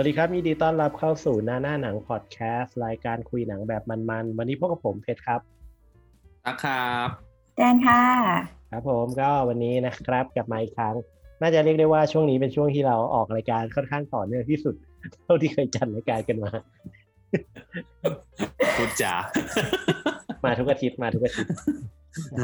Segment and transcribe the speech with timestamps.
[0.00, 5.40] สวัสดีครับยินดีต้อนรับเข้าสู่หน้าหน้าหนังพอดแคสต์รายการคุยหนังแบบมันๆ วันนี้พบกับผมเพชรครับ
[6.46, 7.08] นะครับ
[7.56, 8.02] แจนค่ะ
[8.70, 10.94] ครับผมก็วันนี้นะครับกลับมาอีกครั้ง
[11.40, 14.74] น่าจะเรียกได้ว่าช่วงนี้เป็นช่วงที่เราออกรายการค่อนข้างต่อเนื่องที่สุด
[15.24, 16.52] เท่าที่เคยจัดรายการกันมา
[18.76, 19.14] พูดจ๋า
[20.44, 21.50] มาทุกอาทิตย์มาทุกอาทิตย์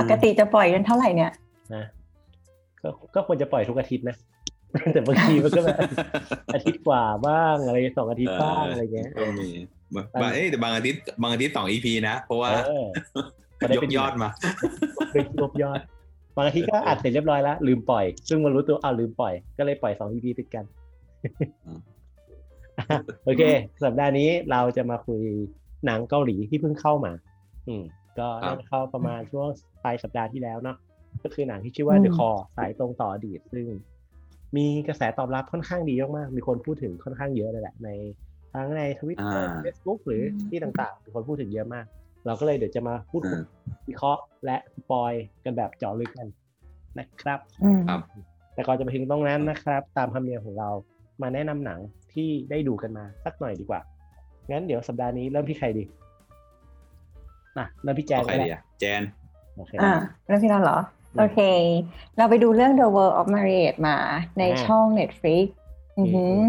[0.01, 1.31] ปกติจะปล่อยกันเท่าไหร่เนี่ย
[1.75, 1.85] นะ
[2.81, 4.17] ก็ก็ควรจะปล่อยทุกอาทิตย์นะ
[4.93, 5.79] แต่บางทีมันก็แบบ
[6.55, 9.49] อาทิตย์กว่าบ้างอะไรสองอาทิตย์บ้างอะไรเงี้ยก็มี
[9.95, 12.87] บางบางเอ้ยแต่บางอาทิตย์บางอาทิตย์สองอีพีนะ เพราะว่าเออ
[13.61, 14.29] ก็ได้ยเป็กนยอดมา
[15.13, 15.81] เป็นรวบยอด
[16.37, 20.65] บางอาทิตย์ก็อัดเสร็จเรียบร้อยแล้ว ลืมปล่อย ซึ่งมารู้ตัวอ้าวลืมปล่อย ก็เลยปล่อยสอง EP ติดกัน
[21.67, 21.81] อืม
[23.25, 23.43] โอเค
[23.85, 25.23] สัปดาห์นี้เราจะมาคุย
[25.87, 27.13] หนังเกาหลีที่เพิ่งเข้ามา
[27.69, 27.83] อืม
[28.19, 29.49] ก็ได้เข้าประมาณช่วง
[29.85, 30.77] ปลายสัปดาห์ที่แล้วเนาะ
[31.23, 33.67] ก็คือหนังที่ชื่อว่าอืม The Call สายตรงต่ออดีตซึ่ง
[34.57, 37.89] มีกระแสตอบรับค่อนข้างดีมากๆมีคนพูดถึงค่อนข้างเยอะเลยแหละใน
[38.53, 41.87] ทั้งในทวิตเตอร์อ่าเฟซบุ๊กหรือที่ต่างๆมีคนพูดถึงเยอะมาก
[42.27, 43.41] เราก็เลยเดี๋ยวจะมาพูดคุย
[43.89, 45.13] วิเคราะห์และ spoil
[45.45, 46.29] กันแบบเจาะลึกกัน
[46.99, 48.01] นะครับอืมครับ
[48.55, 50.71] แต่ก่อนจะไปถึงตรงนั้นนะครับ ตามธรรมเนียมของเรา
[51.23, 51.81] มาแนะนำหนัง
[52.13, 53.81] ที่ได้ดูกันมาสักหน่อยดีกว่า
[54.51, 55.85] งั้นเดี๋ยวสัปดาห์นี้เริ่มที่ใครดี
[57.59, 59.03] อะเริ่มพี่แจนเอาใครก็ได้ดีอะแจน
[59.57, 59.93] โอเคอ่า
[60.27, 61.39] เรื่องพี่นอนเหรออืม โอเค
[62.17, 63.97] เราไปดูเรื่อง The World of Marriott มา
[64.39, 65.47] ในอ่าช่อง Netflix
[65.99, 66.45] อือหืออืม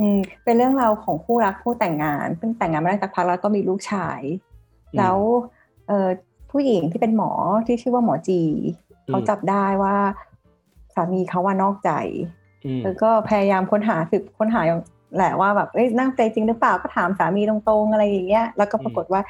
[0.04, 4.20] ืมเป็นเรื่องราวของคู่รักคู่แต่งงานซึ่งแต่งงานมาได้สักพักแล้วก็มีลูกชาย
[4.98, 5.16] แล้ว
[5.88, 6.08] เอ่อ
[6.50, 7.32] ผู้หญิงที่เป็นหมอ
[7.66, 8.42] ที่ชื่อว่าหมอจี
[9.06, 9.96] เขาจับได้ว่า
[10.94, 11.90] สามีเขาว่านอกใจ
[12.64, 14.60] อืมแล้วก็พยายามค้นหาสืบค้นหา
[15.16, 19.20] แหละว่าแบบเอ้ยนั่งใจจริงหรือเปล่าก็ถามสามีตรงๆอะไรอย่างเงี้ย แล้วก็ปรากฏว่า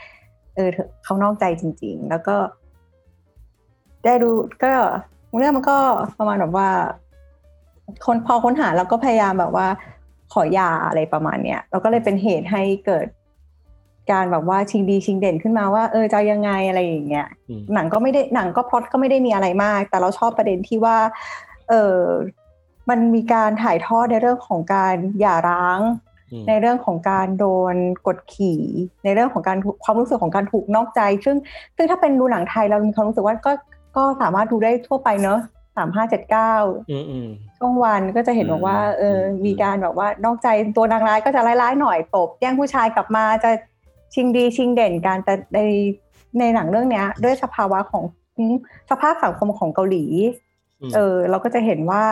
[0.54, 2.36] เออเธอเขานอกใจจริง ๆ แล้วก็
[4.06, 4.30] ได้ดู
[4.62, 4.72] ก็
[5.38, 5.78] เรื่องมันก็
[6.18, 6.68] ประมาณแบบว่า
[8.06, 9.66] คนพอค้นหาแล้วก็พยายามแบบว่า
[10.32, 13.06] ขอยาอะไรประมาณเนี้ยแล้วก็เลยเป็นเหตุให้เกิด
[14.12, 20.98] การแบบว่าชิงดีชิงเด่นขึ้นมาว่าเออจะเอายังไงอะไรอย่างเงี้ยอืมหนังก็ไม่ได้หนังก็พล็อตก็ไม่ได้มีอะไรมาก แต่เราชอบประเด็นที่ว่า
[21.68, 21.98] เออ
[22.90, 25.80] มันมีการถ่ายทอดในเรื่องของการหย่าร้าง
[26.32, 27.74] อืมในเรื่องของการโดน
[28.06, 28.62] กดขี่
[29.04, 31.36] ในเรื่องของการถูกความรู้สึกของการถูกนอกใจ ซึ่ง
[31.76, 33.52] ซึ่งถ้าเป็นดูหนังไทยเรามีความรู้สึกว่าก็
[33.96, 35.40] ก็สามารถดูได้ทั่วไปเนอะ
[35.76, 36.54] สามห้าเจ็ดเก้า
[36.90, 43.50] อืมอืมช่วงวันก็จะเห็นอืมบอกว่าเอออมมีการแบบว่านอกใจตัวนางร้ายก็จะร้ายๆหน่อยตบแย่งผู้ชายกลับมาจะ
[44.14, 45.60] ชิงดีชิงเด่นกันแต่ใน
[46.38, 48.04] ในหนังเรื่องเนี้ย ด้วยสภาวะของ
[48.90, 50.04] สภาพสังคมของเกาหลี
[50.82, 52.02] อืมเออ เราก็จะเห็นว่า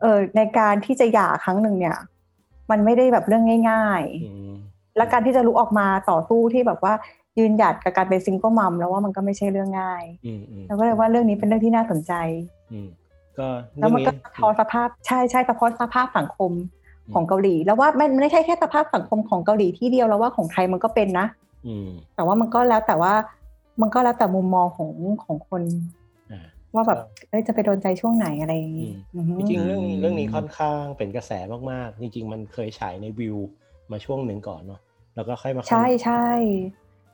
[0.00, 1.96] เออในการที่จะหย่าครั้งหนึ่งเนี่ย
[2.70, 6.94] มันไม่ได้แบบเรื่องง่ายอืมๆและการที่จะลุกออกมาต่อสู้ที่แบบว่า
[7.38, 12.12] ยืนหยัดกับการเป็นซิงเกิลมัมแล้วว่ามันก็ไม่ใช่เรื่องง่ายอืมอืมแล้วก็เลยว่าเรื่องนี้เป็นเรื่องที่น่าสนใจ
[12.72, 12.88] อืม
[13.38, 13.46] ก็
[13.78, 16.52] แล้เรื่วองมันนี้ก็สะท้อนสภาพใช่ใช่สะท้อนสภาพสังคม
[17.14, 21.26] ของเกาหลี แล้วว่าไม่ไม่ใช่แค่สภาพสังคมของเกาหลีที่เดียวแล้วว่าของไทยมันก็เป็นนะ
[21.66, 23.12] อืมแต่ว่ามันก็แล้วแต่ว่า
[23.80, 24.90] มันก็แล้วแต่มุมมองของ
[25.24, 25.62] ของคน
[26.32, 31.32] อ่าว่าแบบครับเอ้ยจะไปโดนใจช่วงไหนอะไรอย่างงี้อือฮึจริงๆเรื่องนี้อืมเรื่องนี้ค่อนข้างเป็นกระแส
[31.70, 33.36] มากๆ จริง ๆ มันเคยฉายในวิว
[33.92, 34.80] มาช่วงหนึ่งก่อนเนาะ
[35.14, 36.26] แล้วก็ค่อยมาเข้าใช่ใช่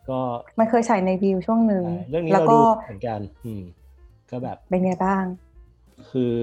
[0.08, 0.18] ก็
[0.58, 3.62] มันเคยฉายในวิวช่วงหนึ่งใช่เรื่องนี้แล้วเราก็ดูเหมือนกัน อืม
[4.30, 5.24] ก็แบบเป็นไงบ้าง
[6.10, 6.36] คือ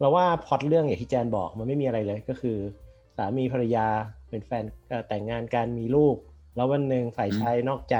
[0.00, 2.56] เราว่าพล็อตเรื่องอย่างที่แจนบอกมันไม่มีอะไรเลยก็คือ
[3.16, 3.86] สามีภรรยา
[4.30, 6.16] เป็นแฟนเอ่อแต่งงานกันมีลูก
[6.56, 7.96] แล้ววันหนึ่งฝ่ายชายนอกใจ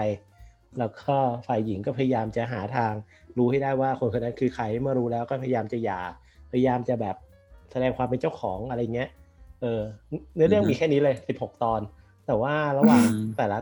[0.79, 2.93] แล้วก็ฝ่ายหญิงก็พยายามจะหาทาง
[3.39, 6.01] รู้ให้ได้ว่าคนคนนั้นคือใครเมื่อรู้แล้วก็พยายามจะหย่า
[6.51, 7.17] พยายามจะแบบ
[7.71, 9.09] แสดงความเป็นเจ้าของอะไรเงี้ย
[9.61, 9.81] เออ
[10.35, 11.81] เนื้อเรื่องมีแค่นี้เลยสิบหกตอน
[12.27, 13.59] แต่ว่าระหว่างอืมแต่ละ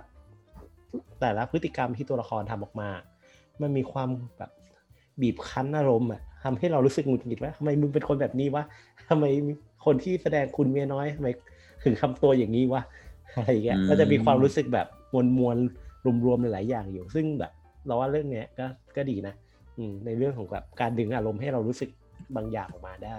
[1.20, 2.88] แต่ละพฤติกรรมที่ตัวละครทำออกมา
[3.62, 4.08] มันมีความ
[4.38, 4.50] แบบ
[5.20, 8.64] บีบคั้นอารมณ์อะทำให้เรารู้สึกหงุดหงิดว่าทำไมมึงเป็นคนแบบนี้วะ
[9.08, 9.24] ทำไม
[9.84, 11.28] คนที่แสดงคุณเมียน้อยทำไม
[11.84, 12.82] ถึงทำตัวอย่างนี้วะ
[13.36, 15.56] อะไรอย่างเงี้ยอืมก็จะมีความรู้สึกแบบมวลมวล
[16.26, 17.52] รวมๆหลายๆอย่างอยู่ ซึ่งแบบ
[17.86, 18.66] เราว่าเรื่องเนี้ยก็
[18.96, 19.34] ก็ดีนะ
[19.78, 21.90] อืมในเรื่องของแบบการดึงอารมณ์ให้เรารู้สึก
[22.36, 23.18] บางอย่างออกมาได้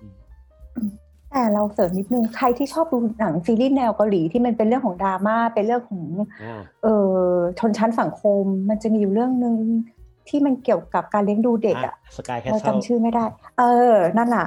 [0.00, 0.16] อืม
[1.30, 6.02] แต่เราเสริมนิดนึงใครที่ชอบดูหนังซีรีส์แนวเกาหลีที่มันเป็นเรื่องของดราม่าเป็นเรื่องของ
[6.42, 7.22] อ่าเออ
[7.58, 9.56] ชนชั้นสังคม มันจะมีอยู่เรื่องหนึ่ง
[10.28, 13.24] ที่มันเกี่ยวกับการเลี้ยงดูเด็กอะสกายแคสเราเซิลจำชื่อไม่ได้
[13.58, 14.46] เออ นั่นแหละ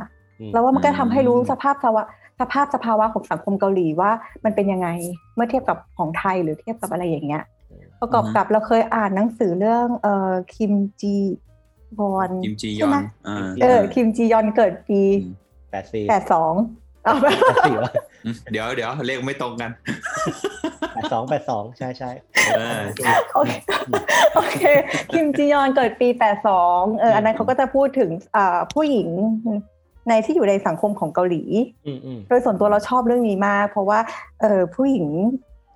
[0.53, 2.03] แล้วว่ามันก็ทำให้รู้สภาพสภาวะ
[2.39, 4.11] สภาพสภาวะของสังคมเกาหลีว่า
[4.45, 4.87] มันเป็นยังไง
[5.35, 7.43] เมื่อเทียบกับของไทยหรือเทียบกับอะไรอย่างเงี้ย
[8.01, 11.15] ประกอบกับเราเคยอ่านหนังสือเรื่องเอ่อคิมจี
[11.99, 15.33] บอนกิมจียใช่อไหมนอ่าเออคิมจียอนเกิดปีอืม
[15.71, 16.53] แปดสี่แปดสอง
[17.03, 17.91] เอาไปแปดสี่วะ
[18.25, 19.71] อืมเดี๋ยวเดี๋ยวเลขไม่ตรงกัน
[20.93, 22.11] แปดสองแปดสองใช่ใช่
[22.55, 22.79] เออ
[23.33, 23.51] โอเค
[24.35, 24.57] โอเค
[25.11, 29.09] คิมจียอนเกิดปีแปดสองเอออันนั้นเขาก็จะพูดถึงอ่าผู้หญิง
[30.09, 31.43] ในที่อยู่ในสังคมของเกาหลี
[31.85, 33.99] อืมอืมโดยส่วนตัวเราชอบเรื่องนี้มาก เพราะว่า
[34.41, 35.07] เออผู้หญิง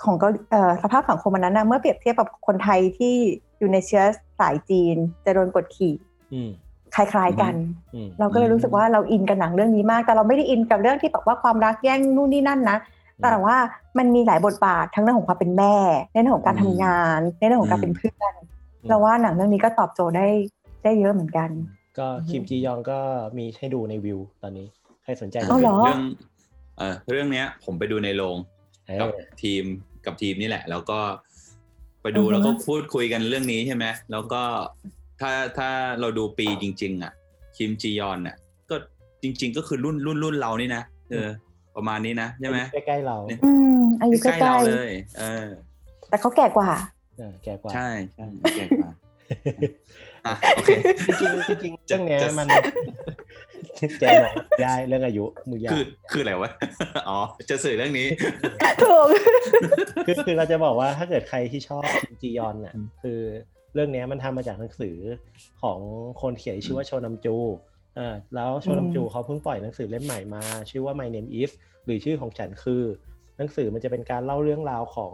[0.04, 3.16] ของเกาหลีเออสภาพสังคมมันนั้นนะเมื่อเปรียบเทียบกับคนไทยที่
[3.60, 4.04] อยู่ในเชื้อ
[4.40, 4.96] สายจีน
[5.26, 5.94] จะโดนกดขี่
[6.34, 6.50] อืม
[6.96, 7.56] คล้ายๆกัน
[7.96, 12.78] อืมเราก็เลยรู้สึกว่าเราอินกับหนังเรื่องนี้มาก แต่เราไม่ได้อินกับเรื่องที่แบบว่าความรักแย่งนู่นนี่นั่นนะ
[13.24, 13.56] แต่ว่า
[13.98, 15.76] มันมีหลายบทบาททั้งเรื่องของความเป็นแม่
[16.12, 18.34] ในเรื่องของการทำงานในเรื่องของการเป็นเพื่อน
[18.88, 20.28] เราว่าหนังเรื่องนี้ก็ตอบโจทย์ได้
[20.84, 21.50] ได้เยอะเหมือนกัน
[22.00, 23.00] ก็คิมจียองก็
[23.38, 24.68] มีให้ดูในวิวตอนนี้
[25.04, 26.04] ใครสนใจเอาเหรอเรื่อง
[26.78, 28.38] เออเรื่องเนี้ย ผมไปดูในโรง
[28.86, 29.64] เอกับอทีม
[30.06, 31.00] กับทีมนี่แหละ แล้วก็
[32.02, 34.42] ไปดูอือฮึแล้วก็พูดคุยกันเรื่องนี้ใช่ไหมแล้วก็
[35.22, 35.70] ถ้าถ้า
[36.00, 37.12] เราดูปีจริง ๆ อะ
[37.58, 38.36] คิมจียอนอะ
[38.70, 38.76] ก็
[39.24, 41.30] จริง ๆ ก็คือรุ่นรุ่นรุ่นเรานี่นะเออ
[41.76, 46.70] ประมาณนี้นะใช่ไหมใกล้ๆเราอืมอายุใกใกล้ๆล้เราเลย เออๆแต่เขาแก่กว่า
[47.18, 48.26] เออแก่กว่าใช่ใช่
[48.58, 48.90] แก่กว่า
[50.26, 50.70] อะโอเค
[51.08, 52.48] จริงๆจริงๆเรื่องเนี้ยจะมัน
[54.00, 54.34] แจนบอก
[54.64, 56.52] ยายเรื่องอายุมือยาคือยคืออะไรวะ
[57.10, 57.20] อ๋อ
[57.50, 58.08] จะสื่อเรื่องนี้
[58.84, 59.06] ถูก
[60.06, 62.74] คือคือเราจะบอกว่าถ้าเกิดใครที่ชอบคิมจียอนน่ะ
[63.04, 63.20] คือ
[63.76, 64.98] เรื่องเนี้ยมันทำมาจากหนังสือ
[65.62, 65.80] ของ
[66.22, 67.36] คนเขียนชื่อว่าโชนัมจู
[67.98, 71.52] อ่าแล้วโชนัมจูอืมเขาเพิ่งปล่อยหนังสือเล่มใหม่มา ชื่อว่า My Name Is
[71.86, 72.84] หรือชื่อของฉันคือ
[73.38, 75.14] หนังสือมันจะเป็นการเล่าเรื่องราวของ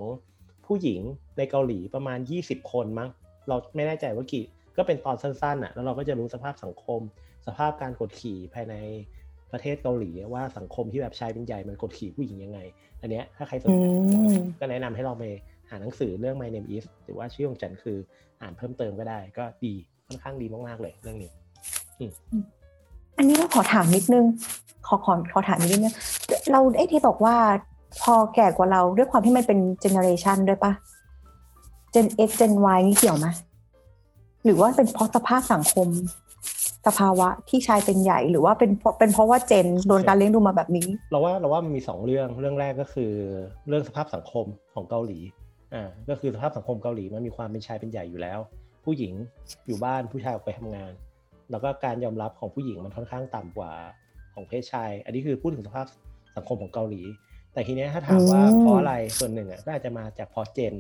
[0.65, 1.01] ผู้หญิง
[1.37, 3.09] ในเกาหลีประมาณ 20 คนมั้ง
[3.47, 4.43] เราไม่แน่ใจว่ากี่
[4.77, 7.01] ก็เป็นตอนสั้นๆอะแล้วเราก็จะรู้สภาพสังคม
[7.47, 8.75] สภาพการกดขี่ภายใน
[9.51, 12.59] ประเทศเกาหลีว่าสังคมที่แบบชายเป็นใหญ่มันกดขี่ผู้หญิงยังไง
[13.01, 13.83] อันเนี้ยถ้าใครสนอืใจ
[14.33, 15.25] มก็แนะนำให้ลองไป
[15.69, 17.97] หาหนังสือเรื่อง My Name Is หรือว่าชื่อของฉันคือ
[18.41, 19.73] อ่านเพิ่มเติมก็ได้ ก็ดี
[20.07, 21.31] ค่อนข้างดีมากๆเลยเรื่องนี้
[23.17, 24.25] อันนี้เราขอถามนิดนึง
[24.88, 25.93] ขอขอขอถามนิดนึง
[26.51, 27.35] เราไอ้ที่บอกว่า
[28.01, 30.71] พอแก่กว่าเราด้วยความที่มันเป็น generation ด้วยปะ
[31.93, 33.27] Gen X Gen Y นี่เกี่ยวไหม
[34.44, 35.87] หรือว่าเป็นเพราะสภาพสังคม
[36.87, 43.11] สภาวะที่ชายเป็นใหญ่ หรือว่าเป็นเพราะเป็นเพราะว่าเจนโดนการเลี้ยงดูมาแบบนี้ เราว่าเราว่ามันมีสองเรื่องเรื่องแรกก็คือ
[43.67, 45.19] เรื่องสภาพสังคมของเกาหลี
[45.73, 48.39] อ่าก็คือสภาพสังคมเกาหลีมันมีความเป็นชายเป็นใหญ่อยู่แล้ว
[48.85, 49.13] ผู้หญิง
[49.68, 50.91] อยู่บ้านผู้ชายออกไปทำงาน
[51.51, 53.71] แล้วก็การยอมรับของผู้หญิงมันค่อนข้างต่ำกว่า
[54.33, 55.85] ของเพศชาย อันนี้คือพูดถึงสภาพ
[56.35, 57.01] สังคมของเกาหลี
[57.53, 60.73] แต่ทีเนี้ยถ้าถามว่าอืมเพราะอะไรส่วนหนึ่งอะก็อาจจะมาจากเพอเจน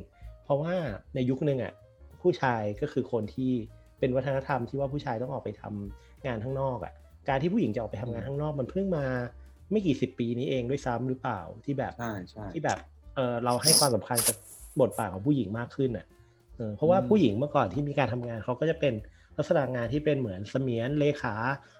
[0.43, 0.73] เพราะว่า
[1.15, 1.73] ในยุคนึงอะ
[2.21, 3.51] ผู้ชายก็คือคนที่
[3.99, 6.93] เป็นวัฒนธรรมที่ว่าผู้ชายต้องออกไปทำงานข้างนอกอะ
[7.29, 9.05] การที่ผู้หญิงจะออกไปทำงานข้างนอกมันเพิ่งมา
[9.71, 12.77] ไม่กี่สิบปีนี้เองด้วยซ้ำหรือเปล่าที่แบบใช่ใช่ที่แบบ
[13.15, 14.35] เออเราให้ความสำคัญกับ
[14.81, 16.05] บทบาทของผู้หญิงมากขึ้นอะ
[16.57, 18.93] เออเพราะว่าอืมผู้หญิงเมื่อก่อนที่มีการทำงานเขาก็จะเป็น
[19.37, 21.35] ลักษณะงานที่เป็นเหมือนเสมียนเลขา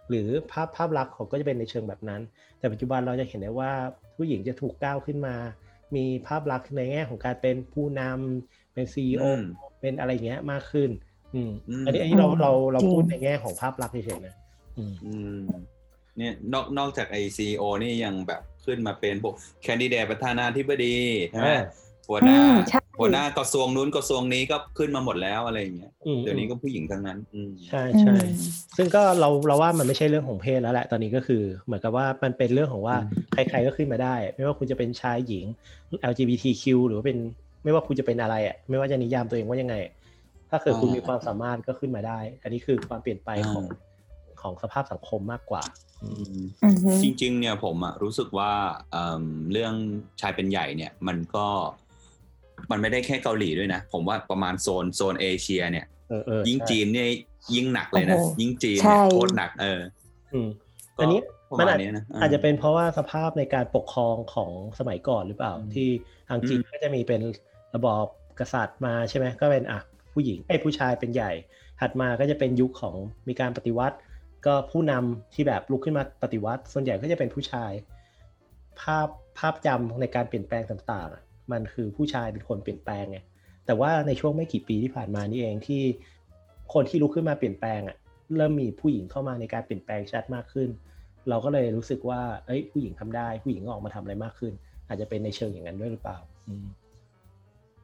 [0.09, 2.21] หรือภาพภาพลักษณ์เขาก็จะเป็นในเชิงแบบนั้น
[2.59, 3.71] แต่ปัจจุบันเราจะเห็นได้ว่า
[4.15, 5.35] ผู้หญิงจะถูกก้าวขึ้นมา
[5.95, 9.41] มีภาพลักษณ์ในแง่ของการเป็นผู้นำเป็นซีออืม
[9.81, 10.89] เป็นอะไรอย่างเงี้ยมากขึ้น
[11.35, 14.35] อืมอืมอันนี้อันนี้เราเราเราจริงพูดในแง่ของภาพลักษณ์เฉยๆนะ
[14.77, 15.41] อืมอืม
[16.17, 19.33] เนี่ยนอกนอกจากไอซีโอนี่ยังแบบขึ้นมาเป็นพวก
[19.63, 20.97] แคนดิเดตประธานาธิบดี
[21.29, 21.61] ใช่ไหมอ่า
[22.09, 28.25] หัวหน้าอืมใช่ หัวหน้ากระทรวงนู้นกระทรวงนี้ก็ขึ้นมาหมดแล้วอะไรอย่างเงี้ยอืมเดี๋ยวนี้ก็ผู้หญิงทั้งนั้นอืมใช่อืใช่ม
[28.77, 33.07] ซึ่งก็เราเราว่ามันไม่ใช่เรื่องของเพศแล้วแหละ ตอนนี้ก็คือเหมือนกับว่ามันเป็นเรื่องของว่าอื
[33.45, 35.45] มใคร ๆก็ขึ้นมาได้ ไม่ว่าคุณจะเป็นชายหญิง
[36.11, 37.17] LGBTQ หรือว่าเป็น
[37.63, 39.75] ไม่ว่าคุณจะเป็นอะไรอะไม่ว่าจะนิยามตัวเองว่ายังไง
[40.49, 43.65] ถ้าเกิดคุณมีความสามารถก็ขึ้นมาได้ อันนี้คือความเปลี่ยนไปของ
[44.41, 45.63] ของสภาพสังคมมากกว่า
[46.03, 48.51] อือืมมอือฮึจริง ๆ เนี่ยผมอะรู้สึกว่า
[48.91, 49.73] เอิ่มเรื่อง
[50.21, 51.47] ชายเป็นใหญ่เนี่ย มันก็
[52.71, 57.07] มันไม่ได้แค่เกาหลีด้วยนะ ผมว่าประมาณโซนโซนเอเชีย เนี่ยเออเออยิ่งใช่จีนเนี่ย
[57.53, 59.81] ยิ่งหนักเลยนะโอ้โหยิ่งจีนใช่เนี่ยโคตรหนักเออ
[60.33, 60.47] อืม
[60.97, 65.89] ก็อันนี้ประมันมาณอาจนี้นะอาจจะเป็นเพราะว่าสภาพในการปกครองของสมัยก่อนหรือเปล่าอืมที่
[66.29, 67.21] ทางจีนอืมก็จะมีเป็น
[67.75, 68.05] ระบอบ
[68.39, 69.79] กษัตริย์มาใช่ไหมก็เป็นอะ
[70.13, 71.31] ผู้หญิงไอ้ยผู้ชายเป็นใหญ่
[71.79, 72.95] ถัดมาก็จะเป็นยุคของ
[73.27, 73.97] มีการปฏิวัติ
[74.45, 77.71] ก็ผู้นำที่แบบลุกขึ้นมาปฏิวัติ ส่วนใหญ่ก็จะเป็นผู้ชาย
[78.81, 81.21] ภาพภาพจำในการเปลี่ยนแปลงต่างๆอะ
[81.53, 83.19] มันคือผู้ชายเป็นคนเปลี่ยนแปลงไง
[83.65, 85.81] แต่ว่าในช่วงไม่กี่ปีที่ผ่านมานี่เองที่
[86.73, 87.97] คนที่ลุกขึ้นมาเปลี่ยนแปลงอะ
[88.37, 90.69] เริ่มมีผู้หญิงเข้ามาในการเปลี่ยนแปลงชัดมากขึ้น
[91.29, 94.53] เราก็เลยรู้สึกว่าเอ้ยผู้หญิงทำได้ ผู้หญิงก็ออกมาทำอะไรมากขึ้น
[94.87, 96.17] อาจจะเป็นในเชิงอย่างนั้นด้วยหรือเปล่า
[96.47, 96.65] อืม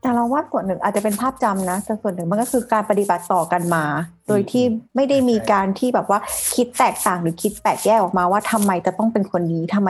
[0.02, 3.84] แต่เราว่าส่วนหนึ่งอาจจะเป็นภาพจำนะแต่ส่วนหนึ่งมันก็คือการปฏิบัติต่อกันมา
[4.28, 4.64] โดยที่
[4.96, 6.20] ไม่ได้มีการที่แบบว่า
[6.56, 9.90] คิดแตกต่างหรือคิดแตกแยกออกมาว่าทำไมจะต้องเป็นคนนี้ทำไม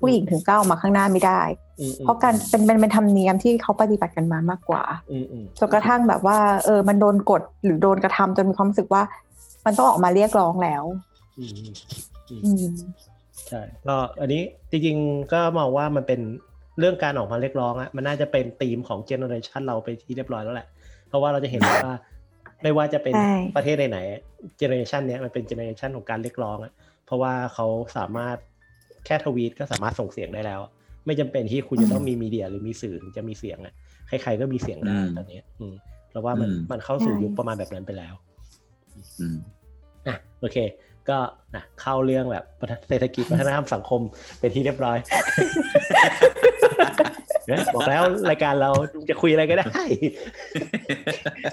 [0.00, 1.40] ผู้หญิงถึงก้าวออกมาข้างหน้าไม่ได้
[1.80, 9.02] อืมอืมเพราะการเป็นเป็นเป็นธรรมเนียมที่เขาปฏิบัติกันมามากกว่าอืมอืมจนกระทั่งแบบว่า เออมันโดนกดหรือโดนกระทำจนมีความรู้สึกว่า
[9.64, 10.84] มันต้องออกมาเรียกร้องแล้ว
[11.38, 11.52] อืม
[12.30, 12.74] อืมอืม
[13.48, 16.20] ใช่ก็อันนี้จริงๆก็มองว่ามันเป็น
[16.78, 20.68] เรื่องการออกมาเรียกร้องอะมันน่าจะเป็นธีมของ generation เราไปที่เรียบร้อยแล้วแหละ
[21.08, 21.94] เพราะว่าเราจะเห็นว่า
[22.62, 26.72] ไม่ว่าจะเป็นใช่ประเทศไหนๆ generation เนี้ยมันเป็น generation ของการเรียกร้องอะ
[27.06, 27.66] เพราะว่าเขา
[27.96, 28.36] สามารถ
[29.06, 30.60] แค่ทวีตก็สามารถส่งเสียงได้แล้ว
[31.06, 33.74] ไม่จำเป็นที่คุณจะต้องมีมีเดียหรือมีสื่อถึงจะมีเสียงอะ
[34.08, 35.74] ใครๆก็มีเสียงได้อืมตอนนี้ อืม
[36.12, 38.14] เราว่ามันอืมมันเข้าสู่ยุคประมาณแบบนั้นไปแล้ว
[39.20, 39.36] อืม
[40.06, 40.56] อะโอเค
[41.08, 41.18] ก็
[41.56, 42.44] นะเข้าเรื่องแบบ
[42.88, 44.00] เศรษฐกิจวัฒนธรรมสังคม
[44.40, 45.22] เป็นที่เรียบร้อยเนี่ย
[47.74, 48.70] บอกแล้วรายการเรา
[49.08, 49.66] จะคุยอะไรก็ได้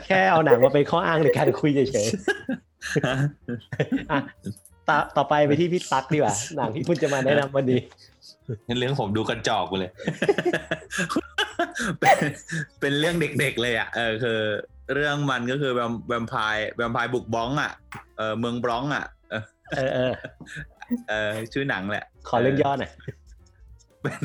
[0.05, 4.19] แค่เอาหนังมาเป็นข้ออ้างในการคุยเฉยๆอะ
[4.89, 7.79] ต่อต่อไปไปที่พี่ตั๊กดีกว่า หนังที่คุณจะมาแนะนำวันนี้
[8.79, 9.91] เรื่องผมดูกระจอกไปเลย
[11.99, 12.15] เป็น
[12.79, 14.39] เป็นเรื่องเด็กๆเลยอะเออคือ
[14.93, 17.71] เรื่องมันก็คือแวมแวมไพร์แวมไพร์บุกบล็องอะ
[18.17, 19.43] เออเมืองบล็องอะเออ
[19.75, 20.13] เออเออ
[21.09, 22.91] เออชื่อหนังแหละ ขอเรื่องย่อหน่อย
[24.05, 24.23] เป็น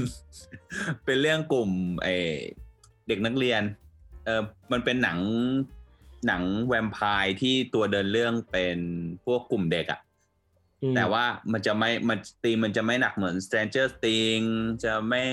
[1.04, 1.70] เป็นเรื่องกลุ่ม
[2.02, 2.08] ไอ
[3.08, 3.62] เด็กนักเรียน
[4.24, 5.18] เออมันเป็นหนัง
[6.26, 8.78] หนังแวมไพร์ที่ตัวเดินเรื่องเป็น
[9.24, 10.00] พวกกลุ่มเด็กอะ
[10.82, 14.52] อืมแต่ว่ามันจะไม่มันตีมมันจะไม่หนักเหมือน Stranger Things
[14.84, 15.24] จะไม่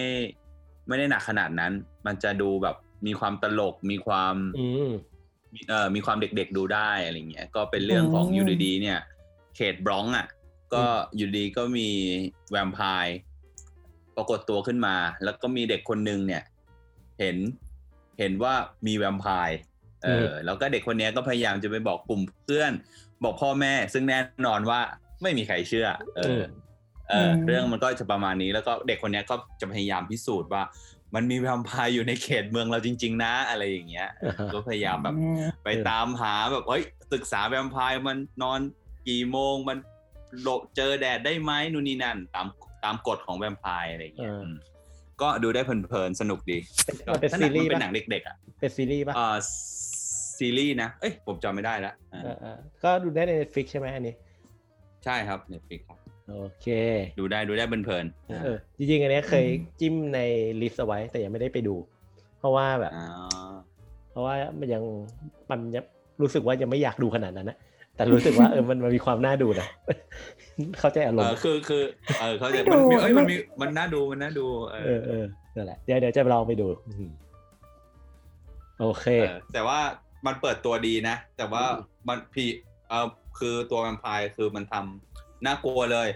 [0.88, 1.74] ไม่ได้หนักขนาดนั้น
[2.06, 2.76] มันจะดูแบบ
[3.06, 4.92] มีความตลกมีความอืม
[5.70, 9.00] เอ่อมีความเด็กๆดูได้อะไรเงี้ยก็เป็นเรื่องของอืมยูดีๆเนี่ย
[9.56, 10.28] เขตบล็องก์อะ
[10.74, 10.84] ก็
[11.18, 11.90] อยูดีก็มี
[12.52, 13.18] แวมไพร์
[14.18, 16.44] ปรากฏตัวขึ้นมา แล้วก็มีเด็กคนหนึ่งเนี่ย
[17.20, 17.38] เห็น
[18.20, 18.54] เห็นว่า
[18.88, 19.60] มีแวมไพร์
[20.04, 22.72] เออ แล้วก็เด็กคนเนี้ยก็พยายามจะไปบอกกลุ่มเพื่อน
[23.24, 24.80] บอกพ่อแม่ ซึ่งแน่นอนว่า
[25.22, 26.42] ไม่มีใครเชื่อ เออ
[27.10, 30.64] เอออืมเรื่องมันก็จะประมาณนี้ แล้วก็เด็กคนเนี้ยก็จะพยายามพิสูจน์ว่า
[31.16, 36.84] มันมีแวมไพร์อยู่ในเขตเมืองเราจริง ๆ นะ อะไรอย่างเงี้ยเอออ่าฮะก็พยายามแบบอืมไปตามหาแบบเฮ้ย
[37.14, 38.60] ศึกษาแวมไพร์มันนอน
[39.08, 39.78] กี่โมงมัน
[40.42, 44.52] โลเจอแดดได้ไหมนู่นนี่นั่น ตามตามกฎของแวมไพร์อะไรอย่างเงี้ยเอออืม
[45.22, 46.58] ก็ดูได้เพลินๆสนุกดี
[47.08, 49.36] มันเป็นถ้าหซีนังรีมันส์เป็นปะหนังเด็กๆอะเป็นซีรีส์ป่ะเออ
[50.38, 54.16] ซีรีส์นะ เอ้ยผมจำไม่ได้ละอ่าเออเออก็ดูได้ใน Netflix ใช่ไหมอันนี้
[55.06, 55.98] ใช่ครับ Netflix ครับ
[56.30, 56.68] โอเค
[57.20, 59.46] ดูได้ดูได้เพลินๆเออจริงๆ อันเนี้ยเคย
[59.80, 60.20] จิ้มใน
[60.62, 61.76] list เอาไว้แต่ยังไม่ได้ไปดู
[62.40, 63.08] เพราะว่าแบบอ่า
[64.12, 64.84] เพราะว่ามันยัง
[65.50, 65.84] มันยัง
[66.22, 67.58] รู้สึกว่ายังไม่อยากดูขนาดนั้นนะ
[67.98, 69.68] แต่รู้สึกว่าเออมันมันมีความน่าดูนะ
[70.80, 71.84] เข้าใจอารเอมอณ์คือคือ
[72.20, 75.26] เออเขาใจะไม่มันดูมีเอ้ยมันไม่มีมันน่าดูมันน่าดูเอเอออเออ
[75.56, 77.12] นั่นแหละเดี๋ยวเดี๋ยวจะลองไปดูอืม
[78.80, 79.80] โอเคเออแต่ว่า
[80.26, 82.46] มันเปิดตัวดีนะ แต่ว่าอืมมันพี
[82.90, 83.08] เออ
[83.40, 86.10] คือตัวแวมไพร์คือมันทำน่ากลัวเลย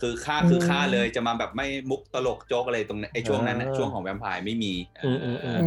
[0.00, 5.66] คือฆ่าคือฆ่าเลยจะมาแบบไม่มุกตลกโจ๊กอะไรตรงนั้นไอ้ช่วงนั้นนะช่วงของแวมไพร์ไม่มีเอออมอืมอ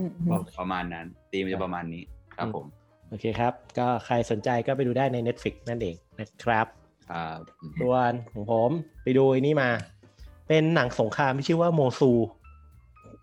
[0.00, 2.02] มประมาณนั้นตีมันจะประมาณนี้
[2.36, 2.66] ครับผม
[3.12, 6.66] โอเคครับ ก็ใครสนใจก็ไปดูได้ใน Netflix นั่นเองนะครับ
[7.10, 7.40] ครับ
[7.80, 8.70] ส่วนของผม
[9.02, 9.70] ไปดูไอ้นี่มา
[10.48, 12.10] เป็นหนังสงครามที่ชื่อว่าโมซู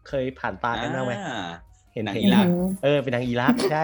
[0.07, 1.47] เคยผ่านตากันบ้างไหมอ่า
[1.93, 2.45] เห็นหนังเห็นอิรัก
[2.83, 3.83] เออเป็นหนังอิรักใช่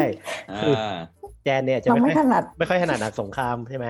[0.61, 0.97] คืออ่า
[1.43, 3.87] แจนเนี่ยจะเราไม่ไม่ค่อยถนัดไม่ค่อยถนัดหนังสงครามใช่ไหม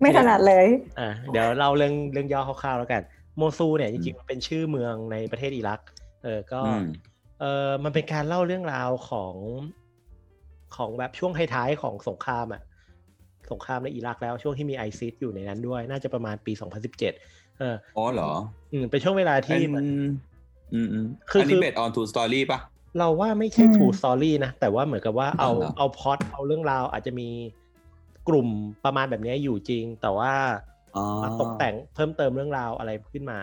[0.00, 0.66] ไม่ถนัดเลย
[0.98, 3.02] อ่าเดี๋ยวเราเรื่องเรื่องย่อคร่าวๆแล้วกัน
[3.36, 5.80] โมซูเนี่ยจริงๆมันเป็นชื่อเมืองในประเทศอิรัก
[6.22, 6.84] เออก็อืม
[7.40, 9.34] เออมันเป็นการเล่าเรื่องราวของ
[10.76, 12.62] ของแบบช่วงท้ายๆของสงครามอะ
[13.50, 16.52] สงครามในอิรักแล้วช่วงที่มี ISIS อยู่ในนั้นด้วย น่าจะประมาณปี
[17.00, 18.32] 2017เอออ๋อเหรอ
[18.72, 19.86] อืมเป็นช่วงเวลาที่อันมัน
[20.72, 22.60] อืมอืมคืออันนี้คือ based on true story ปะ
[22.98, 27.28] เราว่าไม่ใช่อืม true story นะ แต่ว่าเหมือนกับว่าเอาอ๋อเหรอเอาพล็อตเอาเรื่องราวอาจจะมี
[28.28, 28.48] กลุ่ม
[28.84, 30.32] ประมาณแบบนี้อยู่จริง แต่ว่า
[30.96, 33.38] อ๋อมาตกแต่งเพิ่มเติมเรื่องราวอะไรขึ้นมา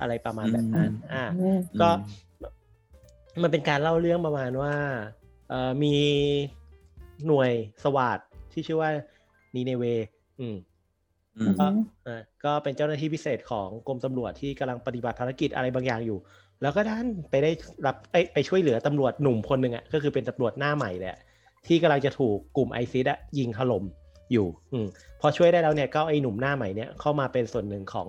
[0.00, 1.88] อะไรประมาณแบบนั้นอืมอ่าอืมก็
[3.42, 4.74] มันเป็นการเล่าเรื่องประมาณว่า
[5.48, 5.94] เอ่อมี
[7.26, 7.50] หน่วย
[7.84, 8.18] สวัสด
[8.52, 8.90] ที่ชื่อว่า
[9.54, 9.84] นีเนเว
[10.40, 10.56] อืม
[11.38, 11.66] อืมก็
[12.04, 16.18] เอ่อก็เป็นเจ้าหน้าที่พิเศษของกรมตำรวจที่กำลังปฏิบัติภารกิจอะไรบางอย่างอยู่
[16.62, 17.50] แล้วก็ด้านไปได้
[17.86, 21.20] รับไปไปช่วยเหลือตำรวจหนุ่มคนหนึ่งอะก็คือเป็นตำรวจหน้าใหม่เลยอะ
[21.66, 23.84] ที่กำลังจะถูกกลุ่มไอซิสอะยิงถล่ม
[24.32, 24.86] อยู่ อืม
[25.20, 28.08] พอช่วยได้แล้วเนี่ยก็ไอหนุ่มหน้าใหม่เนี่ยเข้ามาเป็นส่วนหนึ่งของ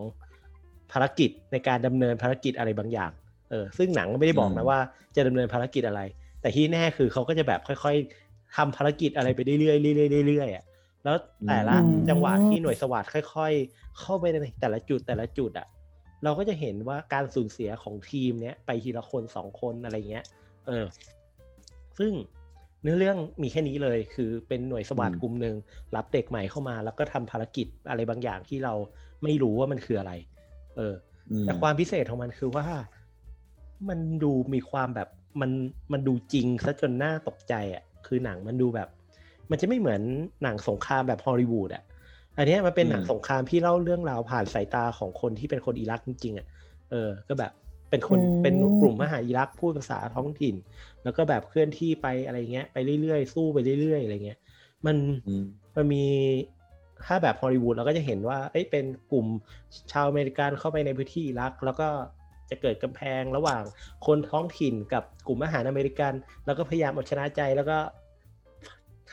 [0.91, 3.11] ภารกิจในการดำเนินภารกิจอะไรบางอย่าง
[3.49, 4.79] เออ ซึ่งหนังไม่ได้บอกนะว่า
[5.15, 6.01] จะดำเนินภารกิจอะไร
[6.41, 8.22] แต่ที่แน่คือเขาก็จะแบบค่อยๆ
[8.55, 10.63] ทำภารกิจอะไรไปเรื่อยๆเรื่อยๆเรื่อยๆอะ
[11.03, 11.17] แล้ว
[11.47, 15.67] แต่ละอืมจังหวะที่หน่วยสวัสดค่อย ๆ เข้าไปในแต่ละจุดแต่ละจุดอะ
[16.23, 20.25] เราก็จะเห็นว่าการสูญเสียของทีมเนี้ยไปทีละคนสองคนอะไรเงี้ย
[20.67, 20.85] เออ
[21.99, 22.11] ซึ่ง
[22.83, 25.55] เนื้อเรื่องมีแค่นี้เลยคือเป็นหน่วยสวัสดอืมกลุ่มหนึ่ง
[25.95, 28.73] รับเด็กใหม่เข้ามา แล้วก็ทำภารกิจอะไรบางอย่างที่เรา
[29.23, 30.13] ไม่รู้ว่ามันคืออะไร
[30.75, 30.93] เออ
[31.31, 32.65] อืมแต่ความพิเศษของมันคือว่า
[33.89, 35.09] มันดูมีความแบบ
[35.41, 35.51] มัน
[35.91, 38.87] มันดูจริงซะจนน่าตกใจอะ คือหนังมันดูแบบ
[39.49, 40.01] มันจะไม่เหมือน
[40.43, 41.83] หนังสงครามแบบฮอลลีวูดอะ
[42.37, 46.47] อันเนี้ยมันเป็นหนังอืมสงครามที่เล่าเรื่องราวผ่านสายตาของคนที่เป็นคนอิรักจริงๆอะ
[46.91, 47.51] เออ ก็แบบ
[47.89, 50.55] เป็นคนอืมเป็นกลุ่มมหาอิรักพูดภาษาท้องถิ่น
[51.03, 54.39] แล้วก็แบบเคลื่อนที่ไปอะไรเงี้ยไปเรื่อยๆสู้ไปเรื่อยๆอะไรเงี้ย
[54.85, 54.95] มัน
[55.25, 55.45] อืม
[55.75, 56.05] มันมี
[57.05, 59.27] ถ้าแบบฮอลลีวูดเราก็จะเห็นว่าเอ้ยเป็นกลุ่ม
[59.91, 61.87] ชาวอเมริกันเข้าไปในพื้นที่อิรัก แล้วก็
[62.53, 63.63] จะเกิดกำแพงระหว่าง
[64.05, 66.13] คนท้องถิ่นกับกลุ่มอาหารอเมริกัน
[66.45, 67.77] แล้วก็พยายามเอาชนะใจแล้วก็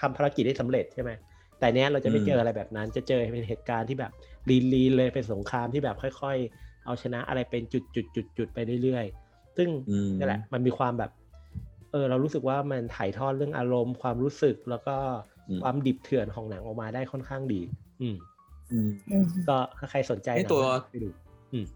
[0.01, 1.11] ทำภารกิจได้สำเร็จใช่ไหม
[1.59, 4.13] แต่เนี้ยเราจะไม่เจออะไรแบบนั้น จะเจอเป็นเหตุการณ์ที่แบบ
[4.51, 11.11] ลีนลีนเลยเป็นสงครามที่แบบค่อย ๆ เอาชนะอะไรเป็นจุดจุดจุดจุดๆๆไปเรื่อยๆ ซึ่งอืมนี่แหละมันมีความแบบ
[11.93, 14.97] เออเรารู้สึกว่ามันถ่ายทอดเรื่องอารมณ์ความรู้สึกแล้วก็
[15.49, 17.61] อืมความดิบเถื่อนของหนังออกมาได้ค่อนข้างดี
[18.01, 18.17] อืม
[18.73, 21.09] อืมอืมก็ถ้าใครสนใจไอ้หนังตัวไปดู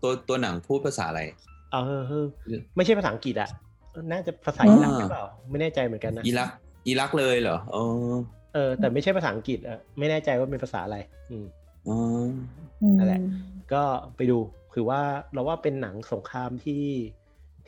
[0.03, 1.23] ตัวตัวหนังพูดภาษาอะไร
[1.87, 2.27] เออเออ
[2.77, 3.49] ไม่ใช่ภาษาอังกฤษอะ
[4.11, 6.51] น่าจะภาษาอิรักหรือเปล่า ไม่แน่ใจเหมือนกันนะอิรัก
[6.87, 7.85] อิรักเลยเหรออ๋อ
[8.55, 10.97] เออ แต่ไม่ใช่ภาษาอังกฤษอะไม่แน่ใจว่าเป็นภาษาอะไร
[11.31, 11.47] อืม
[11.89, 11.97] อ๋อ
[12.99, 13.21] นั่นแหละ
[13.73, 13.83] ก็
[14.17, 14.39] ไปดู
[14.75, 15.01] คือว่า
[15.33, 16.85] เราว่าเป็นหนังสงครามที่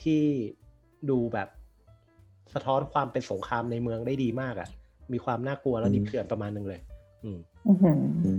[0.03, 0.23] ที่
[1.11, 1.49] ดูแบบ
[2.55, 4.69] สะท้อนความเป็นสงครามในเมืองได้ดีมากอะ่ะ
[5.13, 6.81] มีความน่ากลัวแล้วดิบเถื่อนประมาณหนึงเลย
[7.25, 7.99] อืมอื้อหือ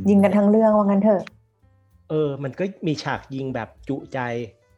[0.10, 1.22] ยิงกันทั้งเรื่องว่างั้นเถอะ
[2.10, 4.20] เออ มันก็มีฉากยิงแบบจุใจ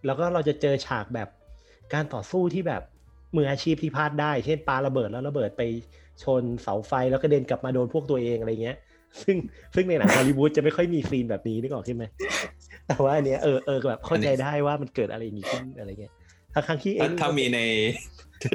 [0.05, 1.29] แล้วก็เราจะเจอฉากแบบ
[1.93, 2.81] การต่อสู้ที่แบบ
[3.35, 5.61] มืออาชีพที่พลาดได้ เช่นปาระเบิดแล้วระเบิดไป
[6.23, 8.77] ชนเสาไฟแล้วก็เด็นกลับมาโดนพวกตัวเองอะไรเงี้ย
[9.21, 9.37] ซึ่ง
[9.75, 12.03] ซึ่งในหนังฮอลลีวูดจะไม่ค่อยมีซีนแบบนี้นึกออกใช่ไหม
[12.87, 16.13] แต่ว่าอันเนี้ยเออเออแบบเข้าใจได้ว่ามันเกิดอะไรอย่างนี้ขึ้นอะไรเงี้ย
[16.53, 17.59] ทั้งครั้งที่เอถ้างถ้ามีใน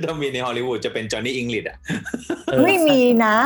[0.05, 1.79] ถ้ามีในฮอลลีวูดจะเป็นจอห์นนี่อิงลิดอะ
[2.47, 3.37] เออไม่มีนะ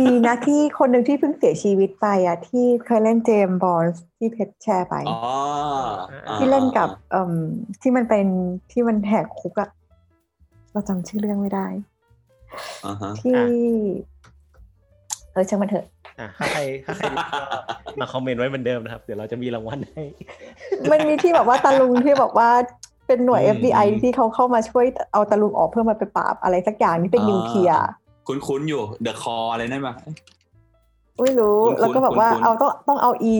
[0.00, 3.84] มีนะที่คนหนึ่งที่เพิ่งเสียชีวิตไปอะ ที่เคยเล่นเจมส์บอล
[4.16, 5.18] ที่เพชรแชร์ไปอ๋อ
[6.28, 7.32] อ่าที่เล่นกับเอ่ม
[7.82, 8.26] ที่มันเป็น
[8.72, 9.70] ที่มันแหกคุกอะ
[10.72, 11.66] เราจำชื่อเรื่องไม่ได้
[12.86, 13.40] อ่าฮะที่
[15.32, 15.86] เออช่างมันเถอะ
[16.18, 17.40] อะถ้าใครถ้าใครรู้ก็
[18.00, 20.02] มาคอมเมนต์ไว้เหมือนเดิมนะครับ เดี๋ยวเราจะมีรางวัลให้
[20.90, 22.50] มันมีที่แบบว่าตาลุงที่บอกว่า
[23.08, 27.82] เป็นหน่วยอืม FBI ที่เขาเข้ามาช่วยเอาตาลุงออกเพื่อมาไปปราบอะไรสักอย่างที่เป็นนิวเคลียร์
[28.26, 29.94] คุ้นๆอยู่ The Call อะไรนั่นปะ
[31.22, 33.34] ไม่รู้คุ้นๆแล้วก็แบบว่าคุ้นๆเอาต้องต้องเอา e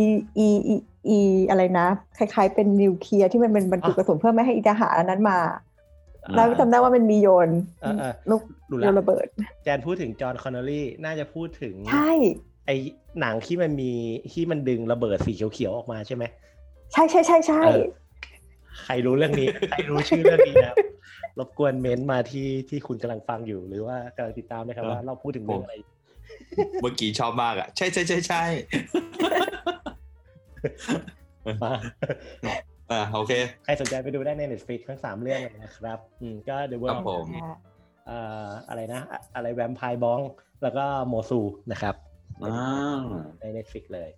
[0.46, 0.76] e e
[1.16, 1.86] e อะไรนะ
[2.18, 5.38] คล้ายๆเป็นนิวเคลียร์ที่มันเป็นบรรจุอะกระสุนเพื่อไม่ให้อีทหารอันนั้นมา
[6.24, 7.50] อ่าแล้วจำได้ว่ามันมีโยน
[7.82, 9.26] เออเออลูกรู้โยแล้วนระเบิด
[9.64, 12.10] แจนพูดถึงจอห์นคอนเนอรี่น่าจะพูดถึงใช่
[12.66, 12.70] ไอ
[13.20, 13.92] หนังที่มันมี
[14.32, 16.24] ที่มันดึงระเบิดสีเขียวๆออกมาใช่ไหม
[16.92, 17.84] ใช่ใช่ใช่ใช่เออ
[18.84, 20.76] ใครรู้เรื่องนี้ ใครรู้ชื่อเรื่องนี้นะครับ
[21.38, 25.74] รบกวนเม้นต์มาที่ที่คุณกำลังฟังอยู่ หรือว่ากำลังติดตามนะครับเออว่าเราพูดถึงเรื่องอะไร
[26.82, 28.42] เมื่อกี้ชอบมากอะ ใช่ใช่ใช่ใช่
[31.62, 31.74] มา
[32.90, 33.32] อ่าโอเค
[33.64, 37.26] ใครสนใจไปดูได้ใน Netflix ทั้งสามเรื่องเลยนะครับ อืมก็ The ครั World บผม
[38.06, 40.20] เอ่ออะไรนะอะอะไรแวมไพร์บอง
[40.62, 41.40] แล้วก็โมซู
[41.72, 41.94] นะครับ
[42.42, 43.00] อ่า
[43.40, 44.10] ใน Netflix เลย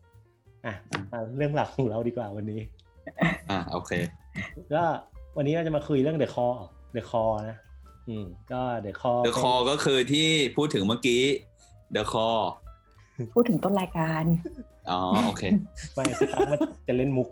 [0.67, 0.75] อะ
[1.13, 2.61] มาเรื่องหลักของเราดีกว่าวันนี้
[3.51, 3.93] อ่าโอเค
[4.75, 4.83] ก็
[5.37, 6.57] วันนี้เราจะมาคุยเรื่อง The Call
[6.97, 7.59] The Call นะ
[8.09, 11.23] อืม ก็ The Call The Call ก็คือที่พูดถึงเมื่อกี้
[11.95, 12.43] The Call
[13.35, 14.25] พูดถึงต้นรายการ
[14.91, 15.43] อ๋อ โอเค
[15.95, 17.29] ไม่สักครั้งมันจะเล่นมุก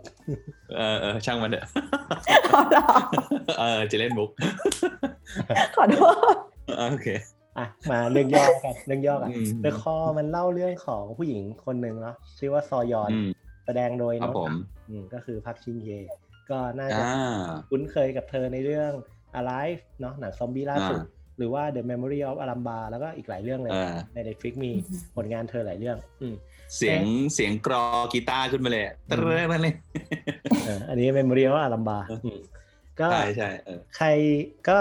[0.77, 1.65] เออเออช่างมันเถอะ
[2.51, 3.01] ขอโทษ
[3.59, 4.29] เออ จะเล่นมุก
[5.77, 5.97] ขอโท
[6.33, 6.35] ษ
[6.91, 7.07] โอเค
[7.57, 13.29] อะ มาเรื่องย่อกัน เรื่องย่อกันอืม The Call มันเล่าเรื่องของผู้หญิงคนหนึ่งเนาะ ชื่อว่าซอยอนอืม
[13.65, 14.53] แสดงโดยครัน้บองผม
[14.89, 15.91] อืมก็คือพักชินเย
[16.51, 18.91] ก็น่าจะอ่าคุ้นเคยกับเธอในเรื่อง
[19.39, 24.71] Alive เนาะหนังซอมบี้ล่าสุดอ่าหรือว่า The Memory of Alamba แล้วก็อีกหลายเรื่องเลยอ่าใน Netflix มี
[25.15, 26.35] ผลงานเธอหลายเรื่องอืม
[26.75, 27.01] เสียง
[27.33, 29.75] เสียงกรอกีตาร์ขึ้นมาเลยอะตะเรนั่นเลย
[30.65, 32.39] เอออันนี้ Memory of Alamba อืม
[32.99, 34.07] ก็ใช่ใช่เออใคร
[34.69, 34.77] ก็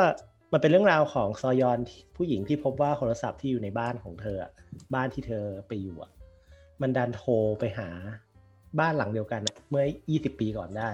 [0.53, 1.79] มันเป็นเรื่องราวของซอยอน
[2.17, 4.51] ผู้หญิงที่พบว่าโทรศัพท์ที่อยู่ในบ้านของเธออะ
[4.95, 6.11] บ้านที่เธอไปอยู่อะ
[6.83, 7.89] มันดันโทรไปหา
[8.81, 10.91] บ้านหลังเดียวกันอะเมื่อ 20 ปีก่อนได้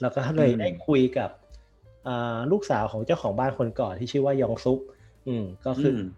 [0.00, 1.30] แล้วก็เลยได้คุยกับ
[2.08, 4.80] อ่าลูกสาวของเจ้าของบ้านคนก่อนที่ชื่อว่ายองซุก
[5.28, 6.08] อืมก็คืออม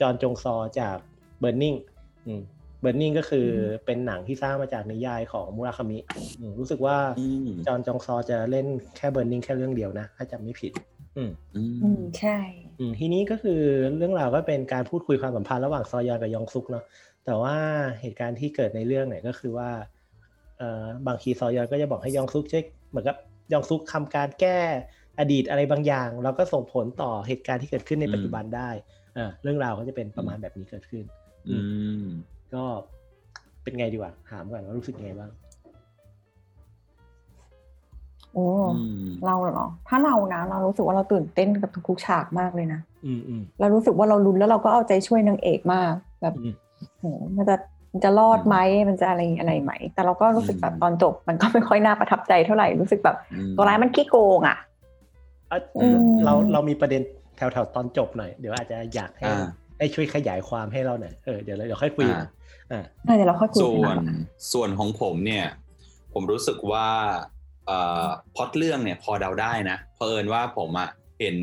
[0.00, 0.96] จอห์นจงซอจาก
[1.40, 1.74] เบิร์นิง
[2.26, 2.42] อืม
[2.80, 5.98] เบิร์นิงก็คืออเป็นหนังที่สร้างมาจากนิยายของมุราคามิ
[6.40, 10.72] อืมรู้สึกว่าอืมจอห์นจงซอจะเล่นแค่เบิร์นิงแค่เรื่องเดียวนะถ้าจำไม่ผิด
[11.16, 12.38] อืมอือืมมใช่
[12.78, 13.60] อืมทีนี้ก็คือ
[13.96, 16.84] เรื่องราวก็เป็นการพูดคุยความสัมพันธ์ระหว่างซอยอนกับยองซุกเนาะ
[17.24, 17.56] แต่ว่า
[18.00, 19.93] เหตุการณ์ที่เกิดในเรื่องเนี่ยก็คือว่าเอ่อ
[21.06, 23.16] บางทีซอยอนก็จะบอกให้ยองซุกช่วยเหมือนกับ
[23.52, 24.58] ยองซุกทำการแก้
[25.18, 28.70] อดีตอะไรบางอย่างแล้วก็ส่งผลต่อเหตุการณ์ที่เกิดขึ้นในปัจจุบันได้
[29.16, 31.04] อ่าเรื่องราวก็จะเป็นประมาณแบบนี้เกิดขึ้น
[31.48, 31.56] อื
[32.02, 32.04] ม
[32.54, 32.64] ก็
[33.62, 35.30] เป็นไงดีกว่าถามก่อนว่ารู้สึกยังไงบ้าง
[38.32, 38.46] โอ้
[38.76, 46.54] อืมเราเหรอถ้าเรานะเรารู้สึกว่าเราตื่นเต้นกับทุกๆฉากมากเลยนะอืมอืมเรารู้สึกว่าเราลุ้นแล้วเราก็เอาใจช่วยนางเอกมาก แบบอืม
[46.98, 47.04] โห
[47.36, 47.56] มันจะ
[47.94, 48.56] มันจะรอดไหม
[48.88, 54.58] มันจะอะไรอะไรไหม แต่เราก็รู้สึกแบบตอนจบ มันก็ไม่ค่อยน่าประทับใจเท่าไหร่รู้สึกแบบอืมตัวร้ายมันขี้โกงอะ
[55.50, 57.02] อะอืมเราเรามีประเด็น
[57.36, 59.44] แถวๆตอนจบหน่อยเดี๋ยวอาจจะอยากให้อ่า
[59.78, 62.24] ให้ช่วยขยายความให้เราหน่อยเออเดี๋ยวเราเดี๋ยวค่อยคุยอ่า
[62.72, 64.16] อ่าเออเดี๋ยวเราค่อยคุยส่กัวนนะ
[64.52, 65.46] ส่วนของผมเนี่ย
[66.12, 66.88] ผมรู้สึกว่า
[67.66, 70.88] เอ่อพล็อตเรื่องเนี่ยพอเดาได้นะเพอเอิญว่าผมอะ
[71.20, 71.36] เห็น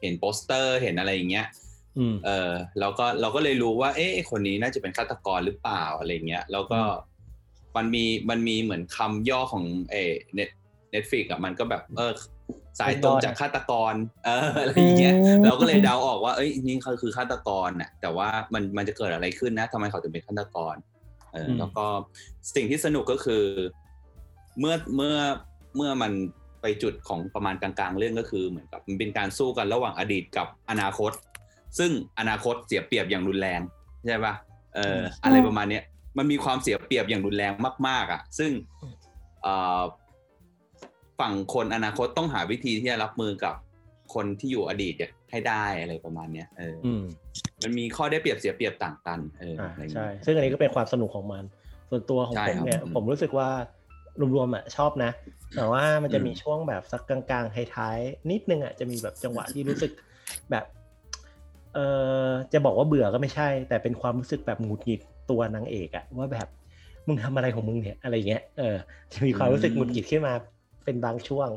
[0.00, 1.63] เห็นโปสเตอร์เห็นอะไรอย่างเงี้ยอืม
[2.24, 6.80] เออเราก็เราก็เลยรู้ว่า เอ๊ะไอ้คนนี้น่าจะเป็นฆาตกรหรือเปล่าอะไรเงี้ย แล้วก็
[7.76, 9.96] มันมีมันมีเหมือนคำย่อของเอ
[10.34, 10.50] Net
[10.90, 12.12] Netflix อะมันก็แบบ เออ
[12.80, 20.74] สายตรงจากฆาตกร เอออะไรอย่างเงี้ยอืมเราก็เลยเดาออกว่า เอ้ยนี่เขาคือฆาตกรน่ะ แต่ว่ามันมันจะเกิดอะไรขึ้นนะทำไมเขาถึงเป็นฆาตกร
[21.32, 21.86] เอออืมแล้วก็
[22.54, 23.44] สิ่งที่สนุกก็คือ
[24.58, 25.16] เมื่อเมื่อ
[25.76, 26.12] เมื่อมัน
[26.62, 31.12] ไปจุดของประมาณกลางๆ เรื่องก็คือเหมือนกับมันเป็นการสู้กันระหว่างอดีตกับอนาคต
[31.78, 33.60] ซึ่งอนาคตเสียเปรียบอย่างรุนแรง
[34.06, 34.34] ใช่ปะ
[34.74, 35.82] เอออะไรประมาณเนี้ย
[36.18, 37.52] มันมีความเสียเปรียบอย่างรุนแรง
[37.88, 38.50] มาก ๆ อะ ซึ่ง
[39.42, 39.82] เอ่อ
[41.20, 43.54] ฝั่งคนอนาคตต้องหาวิธีที่จะรับมือกับ
[44.14, 47.04] คนที่อยู่อดีตเนี่ยให้ได้อะไรประมาณเนี้ยเออออืม
[47.62, 51.44] มันมีข้อได้เปรียบเสียเปรียบต่างกันเอออ่าอะไรอย่างใช่เงี้ยซึ่งอันนี้ก็เป็นความสนุกของมัน
[51.90, 53.48] ส่วนตัวของใช่ผมครับเนี่ยอืมผมรู้สึกว่า
[54.34, 55.10] รวมๆอะชอบนะ
[55.56, 59.92] แต่ว่ามันจะมีอืมช่วงแบบสักกลางๆท้ายๆนิดนึงอะจะมีแบบจังหวะที่รู้สึก
[60.50, 60.64] แบบ
[61.74, 61.78] เอ
[62.26, 66.48] อจะบอกว่าเบื่อก็ไม่ใช่ แต่เป็นความรู้สึกแบบหงุดหงิดตัวนางเอกอะว่าแบบ
[67.06, 68.76] มึงทำอะไรของมึงเนี่ยอะไรเงี้ยเออ
[69.12, 70.34] จะมีความรู้สึกหงุดหงิดขึ้นมา
[70.84, 71.48] เป็นบางช่วง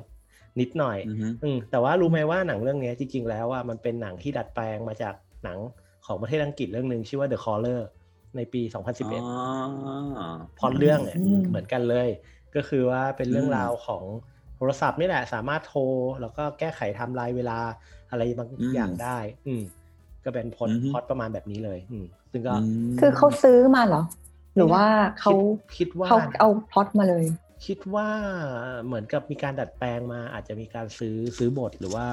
[0.59, 5.59] นิดหน่อย อือฮึอืมแต่ว่ารู้ไหมว่าหนังเรื่องเนี้ยจริงๆแล้วอะมันเป็นหนังที่ดัดแปลงมาจากหนัง
[6.05, 7.79] ของประเทศอังกฤษเรื่องหนึ่งชื่อว่า The Caller
[8.35, 9.97] ในปี 2011อ๋อ
[10.59, 12.07] พล็อตเรื่องเนี่ยอืมเหมือนกันเลย
[12.55, 14.03] ก็คือว่าเป็นเรื่องอืมราวของ
[14.55, 15.81] โทรศัพท์นี่แหละ สามารถโทร
[16.21, 17.59] แล้วก็แก้ไขไทม์ไลน์เวลา
[18.09, 19.61] อะไรบางอย่างได้ อืม
[20.27, 22.63] ก็เป็นพล็อตพล็อตประมาณแบบนี้เลยอืมซึ่งก็ม
[22.99, 24.03] คือเขาซื้อมาเหรอ
[24.55, 24.85] หรือว่า
[25.19, 27.25] เขาคิดคิดว่าเขาเอาพล็อตมาเลย
[27.65, 28.07] คิดว่า
[28.85, 32.05] เหมือนกับมีการดัดแปลงมา อาจจะมีการซื้อซื้อบทหรือว่า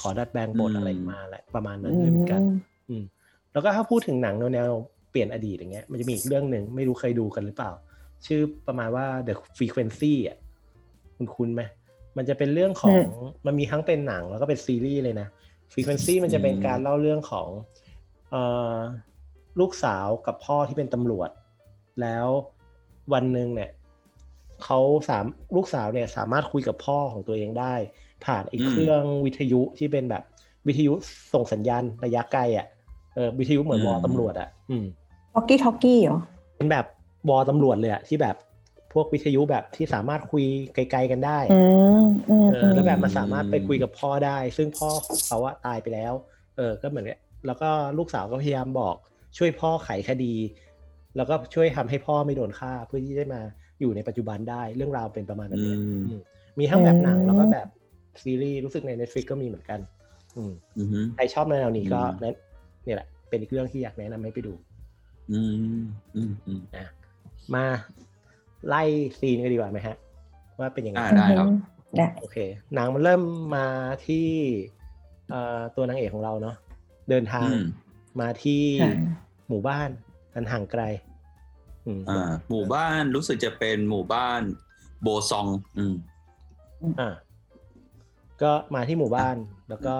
[0.00, 2.48] ขอดัดแปลงบทอืมอะไรมาแหละประมาณนั้นอืเลยเหมือนกันม
[2.88, 3.04] อืม
[3.52, 7.70] แล้วก็ถ้าพูดถึงหนังแนวๆเปลี่ยนอดีตอย่างเงี้ยมันจะมีอีกเรื่องหนึ่งไม่รู้เคยดูกันหรือเปล่า
[8.26, 10.38] ชื่อประมาณว่า The Frequency อะ
[11.16, 11.62] คุณคุ้นไหม
[12.16, 13.00] มันจะเป็นเรื่องของ
[13.46, 15.28] มันมีทั้งเป็นหนังแล้วก็เป็นซีรีส์เลยนะ
[15.74, 17.48] Frequency มันจะเป็นการเล่าเรื่องของ
[18.30, 18.42] เอ่
[18.74, 18.74] อ
[19.60, 21.30] ลูกสาวกับพ่อที่เป็นตำรวจ
[22.02, 22.26] แล้ว
[23.12, 23.70] วันหนึ่งเนี่ย
[24.64, 25.24] เขาสาม
[25.56, 27.74] ลูกสาวเนี่ยสามารถคุยกับพ่อของตัวเองได้
[28.24, 30.22] ผ่านไอ้อืมเครื่องวิทยุที่เป็นแบบ
[30.66, 30.92] วิทยุ
[31.32, 32.66] ส่งสัญญาณระยะไกลอะ
[33.14, 34.84] เออวิทยุเหมือนอืมวอตำรวจอะ อืม
[35.34, 36.18] ท็อกกี้ท็อกกี้เหรอ
[36.56, 36.86] เป็นแบบ
[37.28, 38.36] วอตำรวจเลยอะที่แบบ
[38.94, 41.60] พวกวิทยุแบบที่สามารถคุยไกล ๆกันได้อื
[42.04, 46.12] มอืมเออแล้วแบบมันสามารถไปคุยกับพ่อได้ ซึ่งพ่อของเขาอะตายไปแล้ว
[46.56, 48.94] เออ ก็เหมือนเนี่ยแล้วก็ลูกสาวก็พยายามบอก
[49.38, 50.34] ช่วยพ่อไขคดี
[51.16, 53.42] แล้วก็ช่วยทำให้พ่อไม่โดนฆ่าเพื่อที่จะมา
[53.80, 56.20] อยู่ในปัจจุบันได้เรื่องราวเป็นประมาณแบบอืเนี้ยมอืม
[56.58, 57.66] มีทั้งแบบหนังแล้วก็แบบ
[58.22, 59.80] ซีรีส์รู้สึกใน Netflix ก็มีเหมือนกัน
[60.36, 62.34] อืมอือฮึใครชอบแนวนี้ก็อืมแนะ
[62.84, 64.52] เนี่ยแหละ เป็นอีกเรื่องที่อยากแนะนำให้ไปดู
[65.32, 65.40] อื
[65.80, 65.82] ม
[66.14, 66.86] อืมอืมนะ
[67.54, 67.64] มา
[68.68, 68.82] ไล่
[69.18, 69.96] ซีนกันดีกว่าไหมฮะ
[70.58, 71.46] ว่าเป็นยังไงอ่าได้ครับ
[71.98, 72.38] ได้โอเค
[72.74, 73.22] หนังมันเริ่ม
[73.56, 73.66] มา
[74.06, 74.28] ที่
[75.30, 76.56] เอ่อตัวนางเอกของเราเนาะ
[77.10, 77.64] เดินทางอืม
[78.20, 78.94] มาที่ค่ะ
[79.48, 79.88] หมู่บ้าน
[80.34, 80.82] อันห่างไกล
[81.86, 84.40] อืมอ่า หมู่บ้านรู้สึกจะเป็นหมู่บ้าน
[85.02, 85.46] โบซอง
[85.78, 85.94] อืม
[87.00, 87.14] อ่า
[88.42, 89.36] ก็มาที่หมู่บ้าน
[89.68, 89.96] แล้วก็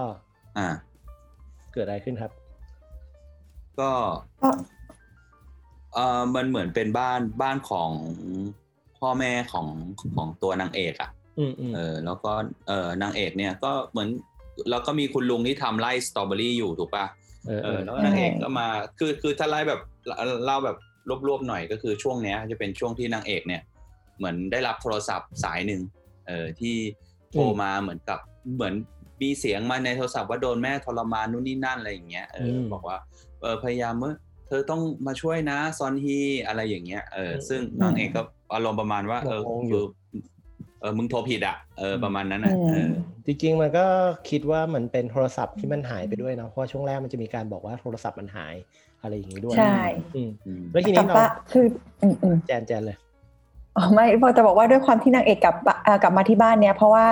[0.58, 0.68] อ่า
[1.72, 2.32] เกิดอะไรขึ้นครับ
[3.80, 3.90] ก็
[4.42, 4.50] ก็
[5.94, 7.90] เออมันเหมือนเป็นบ้านบ้านของ
[8.98, 9.66] พ่อแม่ของ
[10.16, 12.32] ของตัวนางเอกอะอืมอืมเออ แล้วก็
[12.68, 14.08] เออนางเอกเนี่ยก็เหมือน
[14.70, 17.06] แล้วก็มีคุณลุงที่ทำไร่สตรอเบอรี่อยู่ถูกปะ
[17.46, 19.80] เออเอเอออแล้วนางเอกก็มาคือคือถ้าไล่แบบ
[20.44, 20.76] เล่าแบบ
[21.28, 23.62] รวบๆหน่อยก็คือช่วงเนี้ย จะเป็นช่วงที่นางเอกเนี่ย
[24.18, 25.80] เหมือนได้รับโทรศัพท์สายหนึ่ง
[26.26, 26.76] เออที่
[27.32, 28.18] โทรมาเหมือนกับ
[28.54, 28.74] เหมือน
[29.22, 32.98] มีเสียงมาในโทรศัพท์ว่าโดนแม่ทรมานนู่นนี่นั่นอะไรอย่างเงี้ยเอออมบอกว่า
[33.40, 38.22] เออพยายามเมื่อเธอต้องมาช่วยนะซอนฮีอะไรอย่างเงี้ยเอออมซึ่งนางเอกก็
[38.54, 40.22] อารมณ์ประมาณว่า เอองงอยู่คือ
[40.80, 42.90] เออมึงโทรผิดอะเออประมาณนั้นอะเออ
[43.26, 43.86] จริงๆมันก็
[44.30, 48.54] คิดว่ามันเป็นโทรศัพท์ที่มันหายไปด้วยเนอะเพราะว่าช่วงแรกมันจะมีการบอกว่าโทรศัพท์มันหาย
[49.02, 49.76] อะไรอย่างนี้ด้วยใช่
[50.14, 51.66] อืมอืมแล้วทีกลันี้บเราว่าคือ
[52.02, 53.03] อืมอืมแจนแจนเลยอ๋อ
[53.94, 57.04] ไม่พอจะบอกว่าด้วยความที่นางเอกกลับบ้านเอ่อกลับมาที่บ้านเนี้ยเพราะว่า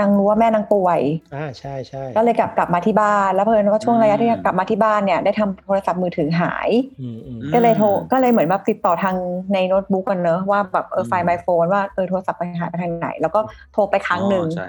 [0.00, 1.00] นางรู้ว่าแม่นางป่วย
[1.34, 6.68] อ่าใช่ใช่ก็เลยกลับกลับมาที่บ้าน แล้วเพิ่นว่าช่วงระยะที่อืมกลับมาที่บ้านเนี่ยได้ทำโทรศัพท์มือถือหาย
[7.00, 9.16] อืมอืมก็เลยโทรก็เลยเหมือนแบบติดต่อทาง
[9.54, 13.40] ในโน้ตบุ๊กกันเนอะว่าแบบเออมไฟล์ไมโฟนว่าเออโทรศัพท์ไปหายไปทางไหน แล้วก็
[13.72, 14.66] โทรไปครั้งหนึ่งอ๋อใช่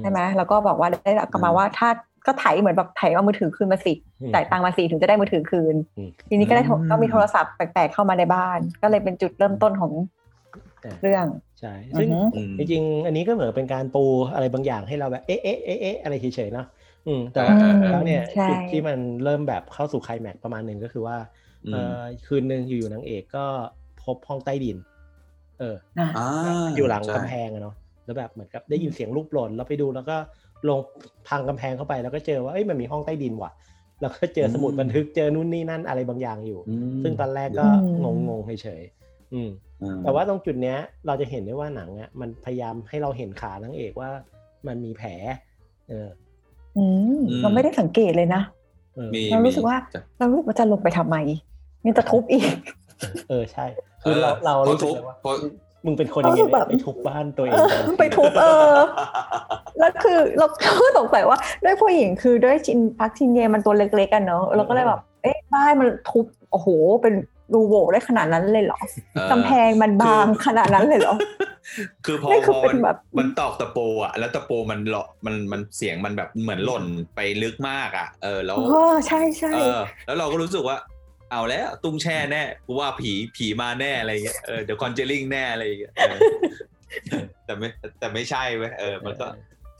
[0.00, 1.88] ใช่ไหมแล้วก็บอกว่าได้กลับมาว่าถ้า
[2.26, 10.21] ก็ไถเหมือนแบบไถเอามือถือคืนมาสิอืมจ่ายตังค์มาสิถึงจะได้มือถือคืนอืมทีนี้ก็ได้โทรอืมก็มีโทรศัพท์แปลกๆเข้ามาในบ้าน ก็เลยเป็นจุดเริ่มต้นของอ่า
[11.00, 11.26] เรื่อง
[11.60, 16.66] ใช่ซึ่งอือฮึอืมจริงๆอันนี้ก็เหมือนเป็นการปูอะไรบางอย่างให้เราแบบเอ๊ะเอ๊ะเอ๊ะเอ๊ะอะไรเฉยๆเนาะ
[17.06, 21.16] อืมแต่อืมแล้วเนี่ยใช่จุดที่มันเริ่มแบบเข้าสู่ไคลแม็กซ์ประมาณหนึ่งก็คือว่า
[21.64, 23.44] อืมเออคืนหนึ่งอยู่ๆนางเอกก็
[24.02, 24.76] พบห้องใต้ดิน
[25.60, 26.22] เอออะอ่า
[26.74, 30.16] อยู่หลังใช่กำแพงอะเนาะแล้วแบบเหมือนกับได้ยินเสียงลูกหล่นแล้วไปดูแล้วก็
[30.68, 30.78] ลง
[31.28, 33.52] พังกำแพงเข้าไปแล้วก็เจอว่าเอ้ยมันมีห้องใต้ดินว่ะ
[34.00, 36.70] แล้วก็เจอสมุดบันทึกเจอนู่นนี่นั่นอะไรบางอย่างอยู่อื
[37.02, 37.66] มซึ่งตอนแรกก็อื
[38.04, 39.50] งมงงๆเฉยๆอืมอืม
[40.04, 44.10] แต่ว่าตรงจุดเนี้ยเราจะเห็นได้ว่าหนังอะมันพยายามให้เราเห็นขานางเอกว่า
[44.66, 45.10] มันมีแผล
[45.88, 46.08] เออ
[46.76, 46.84] อื
[47.16, 48.42] มเราไม่ได้สังเกตเลยนะ
[48.94, 51.16] เออมีเรารู้สึกว่าจะเรารู้สึกว่าจะลงไปทำไม
[51.86, 52.44] ยังจะทุบอีก
[53.28, 53.64] เออใช่
[54.02, 55.34] คือเราเราเพราะรู้สึกทุบเลยว่าเพราะ
[55.86, 57.60] มึงเป็นคนยังไงรู้สึกแบเนี่ยบไปทุบบ้านตัวเองเอ
[57.92, 58.76] อไปทุบเออ
[59.78, 60.46] แล้วคือเรา
[60.80, 66.68] ก็สงสัยว่าด้วยผู้หญิงคือด้วยจินพักจินเยมันตัวเล็กๆกันเนอะเราก็เลยแบบเอ๊ะบ้านมันทุบโอ้โห
[67.02, 67.14] เป็น
[67.54, 68.78] รูโหว่ได้ขนาดนั้นเลยเหรอ
[69.14, 71.16] เออกำแพงมันบางขนาดนั้นเลยเหรอ
[72.04, 76.84] คือพอนี่คือพอเป็นมันแบบมันตอกตะปูอะ แล้วตะปูมันเลาะมันมันเสียงมันแบบเหมือนหล่น
[77.14, 80.76] ไปลึกมากอะ เออแล้วอ๋อใช่ใช่เออ แล้วเราก็รู้สึกว่า
[81.30, 86.18] เอาแล้วตุ้งแช่แน่กูว่าผีผีมาแน่อะไรเงี้ยเออเดี๋ยวคอนเจลิงแน่อะไรเงี้ยเออ
[87.44, 89.26] แต่ไม่แต่ไม่ใช่เว้ยเออ มันก็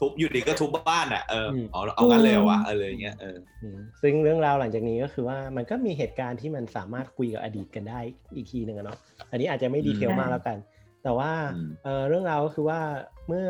[0.02, 8.00] ทุบอยู่ดีก็ทุบบ้านอะเออเอาเอางั้นเลยเหรอวะเออเลยเงี้ยเอออืมซึ่งเรื่องราวหลังจากนี้ก็คือว่ามันก็มีเหตุการณ์ที่มันสามารถคุยกับอดีตกันได้
[8.34, 8.98] อีกทีหนึ่งอะเนาะ
[9.30, 10.58] อันนี้อาจจะไม่ดีเทลอืมมากแล้วกัน
[11.02, 12.80] แต่ว่าอืมเออเรื่องราวก็คือว่า
[13.28, 13.48] เมื่อ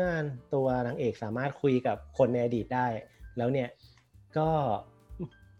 [0.53, 2.87] ตัวนางเอกสามารถคุยกับคนในอดีตได้
[3.37, 3.69] แล้วเนี่ย
[4.37, 4.49] ก็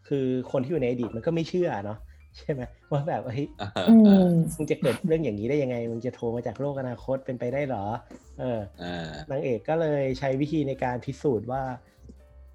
[0.07, 1.99] คือคนที่อยู่ในอดีตมันก็ไม่เชื่อเนาะ
[2.37, 3.47] ใช่ไหมว่าแบบเฮ้ย
[3.89, 3.95] อื
[4.27, 7.85] มมึงจะเกิดเรื่องอย่างนี้ได้ยังไงมึงจะโทรมาจากโลกอนาคตเป็นไปได้เหรอ
[8.39, 11.63] เออเออนางเอกก็เลยใช้วิธีในการพิสูจน์ว่า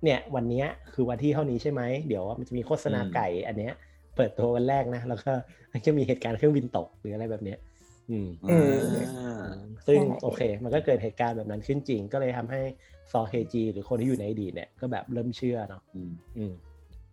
[0.05, 3.75] เนี่ยวันเนี้ยคือวันที่เท่านี้ใช่ไหมเดี๋ยวมันจะมีโฆษณาอืมไก่ อันเนี้ย
[4.17, 5.31] เปิดตัววันแรกนะแล้วก็
[5.73, 7.59] มันจะมีเหตุการณ์เครื่องบินตกหรืออะไรแบบเนี้ย
[8.11, 8.75] อืมเออ
[9.87, 12.61] ซึ่งใช่โอเค มันก็เกิดเหตุการณ์แบบนั้นขึ้นจริง ก็เลยทำให้
[13.13, 16.53] ซอเฮจีหรือคนที่อยู่ในอดีตเนี่ยก็แบบเริ่มเชื่อเนาะอืมอืม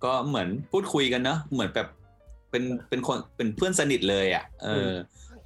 [0.04, 1.88] ก็เหมือนพูดคุยกันเนอะเหมือนแบบ
[2.56, 4.92] เป็นเป็นคนเป็นเพื่อนสนิทเลยอะ เออ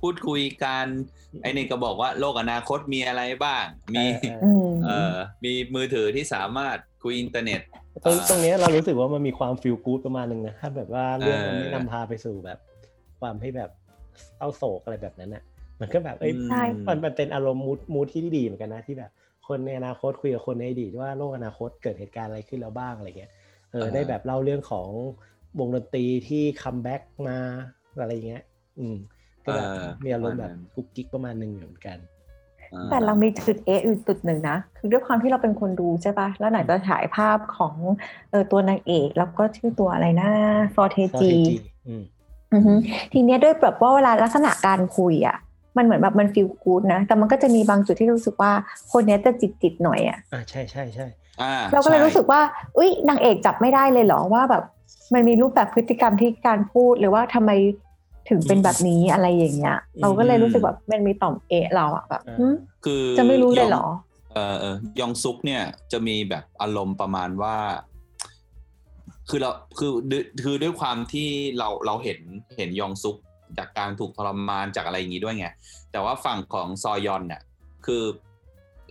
[0.01, 0.85] พูดคุยกัน
[1.41, 7.61] ไอ้นี่ก็บอกว่าโลกอนาคตมีอะไรบ้าง มีเอออืมเอ่อมีมือถือที่สามารถคุยอินเทอร์เน็ต
[8.03, 12.59] ตรงอ่าตรงเนี้ยเรารู้สึกว่ามันมีความ feel good ประมาณหนึ่งนะถ้าแบบว่าเรื่องมันเออไม่นำพาไปสู่แบบ
[13.19, 13.69] ความให้แบบ
[14.37, 15.43] เศร้าโศกอะไรแบบนั้นน่ะ
[15.79, 19.11] มันก็แบบเอ้ยใช่มันมันเป็นอารมณ์ mood mood ที่ดีเหมือนกันนะที่แบบ
[19.47, 23.31] คนในอนาคตคุยกับคนในอดีตว่าโลกอนาคตเกิดเหตุการณ์อะไรขึ้นแล้วบ้างอะไรเงี้ย
[23.71, 24.87] เอออ่าได้แบบเล่าเรื่องของ
[25.59, 27.37] วงดนตรีที่ comeback มา
[27.99, 28.43] อะไรเงี้ย
[28.79, 28.95] อืม
[29.45, 29.69] ก็แบบ
[30.03, 31.97] มีอารมณ์แบบกุ๊กกิ๊กประมาณหนึ่งอยู่เหมือนกัน
[32.73, 37.75] อ่าแต่เรามีจุดเอะอยู่จุดหนึ่งนะ คือด้วยความที่เราเป็นคนดูใช่ปะแล้วไหนจะฉายภาพของ
[38.29, 40.29] เออตัวนางเอกแล้วก็ชื่อตัวอะไรนะ
[40.75, 41.55] ฟอร์เทซอจีเฮจี
[41.87, 42.03] อืม
[42.53, 42.73] อือฮึ
[43.13, 45.37] ทีเนี้ยด้วยแบบว่าเวลาลักษณะการคุยอะ
[45.77, 48.51] มันเหมือนแบบมันฟีลกูดนะ แต่มันก็จะมีบางจุดที่รู้สึกว่า
[48.91, 51.07] คนเนี้ยจะจิตจิตๆหน่อยอะอ่าใช่ใช่ใช่
[51.41, 52.41] อ่าเราก็เลยใช่รู้สึกว่า
[52.77, 54.63] อุ้ยนางเอกจับไม่ได้เลยเหรอว่าแบบ
[55.13, 57.51] มันมีรูปแบบพฤติกรรมที่การพูดหรือว่าทำไม
[58.29, 62.45] ถึงเป็นแบบนี้อะไรอย่างเงี้ย เราก็เลยรู้สึกแบบมันมีต่อมเอะเราอะแบบหึ
[62.85, 63.85] คือจะไม่รู้เลยเหรอ
[64.33, 67.55] เออเออยองซุกเนี่ยจะมีแบบอารมณ์ประมาณว่า
[69.29, 72.19] คือเราคือด้วยคือด้วยความที่เราเราเห็น
[72.57, 73.15] เห็นยองซุก
[73.57, 75.47] จากการถูกทรมานจากอะไรอย่างนี้ด้วยไง
[75.91, 77.41] แต่ว่าฝั่งของซอยอนเนี่ย
[77.85, 78.03] คือ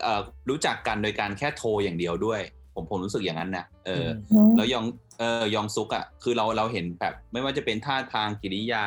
[0.02, 2.40] เอ่อรู้จักกันโดยการแค่โทรอย่างเดียวด้วย
[2.74, 4.85] ผมผมรู้สึกอย่างนั้นนะเออออืมแล้วยอง
[5.18, 8.85] เออยองซุกอะคือเราเราเห็นแบบ ไม่ว่าจะเป็นท่าทางกิริยา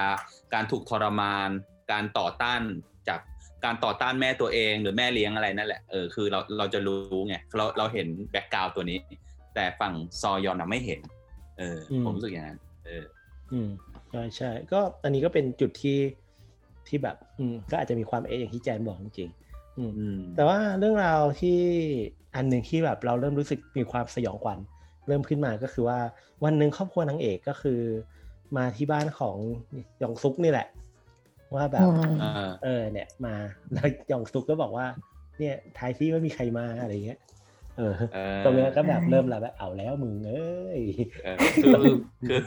[0.53, 1.49] การถูกทรมาน
[1.91, 2.61] การต่อต้าน
[3.07, 3.19] จาก
[3.65, 8.97] การต่อต้านแม่ตัวเองหรือแม่เลี้ยงอะไรนั่นแหละเออคือเราเราจะรู้ไงเราเราเห็นแบ็กกราวตัวนี้
[9.55, 11.01] แต่ฝั่งซอยอนน่ะไม่เห็น
[11.57, 13.03] เอออมผมรู้สึกอย่างนั้นเออ
[13.51, 13.69] อืม
[14.11, 15.99] ใช่ใช่ก็อันนี้ก็เป็นจุดที่
[16.87, 21.59] ที่แบบ อืมก็อาจจะมีความเอะอย่างที่แจนบอกจริงๆอืมอืมแต่ว่าเรื่องราวที่
[22.35, 24.59] อันหนึ่งที่แบบเราเริ่มรู้สึกมีความสยองขวัญ
[25.07, 25.99] เริ่มขึ้นมาก็คือว่า
[26.43, 27.81] วันหนึ่งครอบครัวนางเอกก็คือ
[28.57, 29.37] มาที่บ้านของ
[30.03, 30.67] ยองซุกนี่แหละ
[31.55, 33.35] ว่าแบบอืมเออเออ เนี่ย มา
[33.73, 34.85] แล้วยองซุกก็บอกว่า
[35.39, 37.19] เนี่ยทายซิว่ามีใครมาอะไรเงี้ย
[37.77, 40.81] เออเออตรงนี้ก็แบบเริ่มแล้วแบบเอาแล้วมึงเอ้ย
[41.23, 41.73] เออคือ
[42.27, 42.39] คือ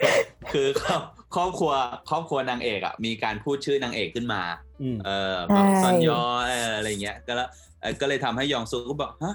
[0.52, 1.02] คือครอบ
[1.34, 1.72] ครอบครัว
[2.10, 4.42] ครอบครัวนางเอกอะมีการพูดชื่อนางเอกขึ้นมา
[4.82, 7.48] อืมเออใช่แบบซอนยอเอออะไรเงี้ย ก็แล้ว
[7.80, 9.34] เออก็เลยทำให้ยองซุกก็บอกฮะ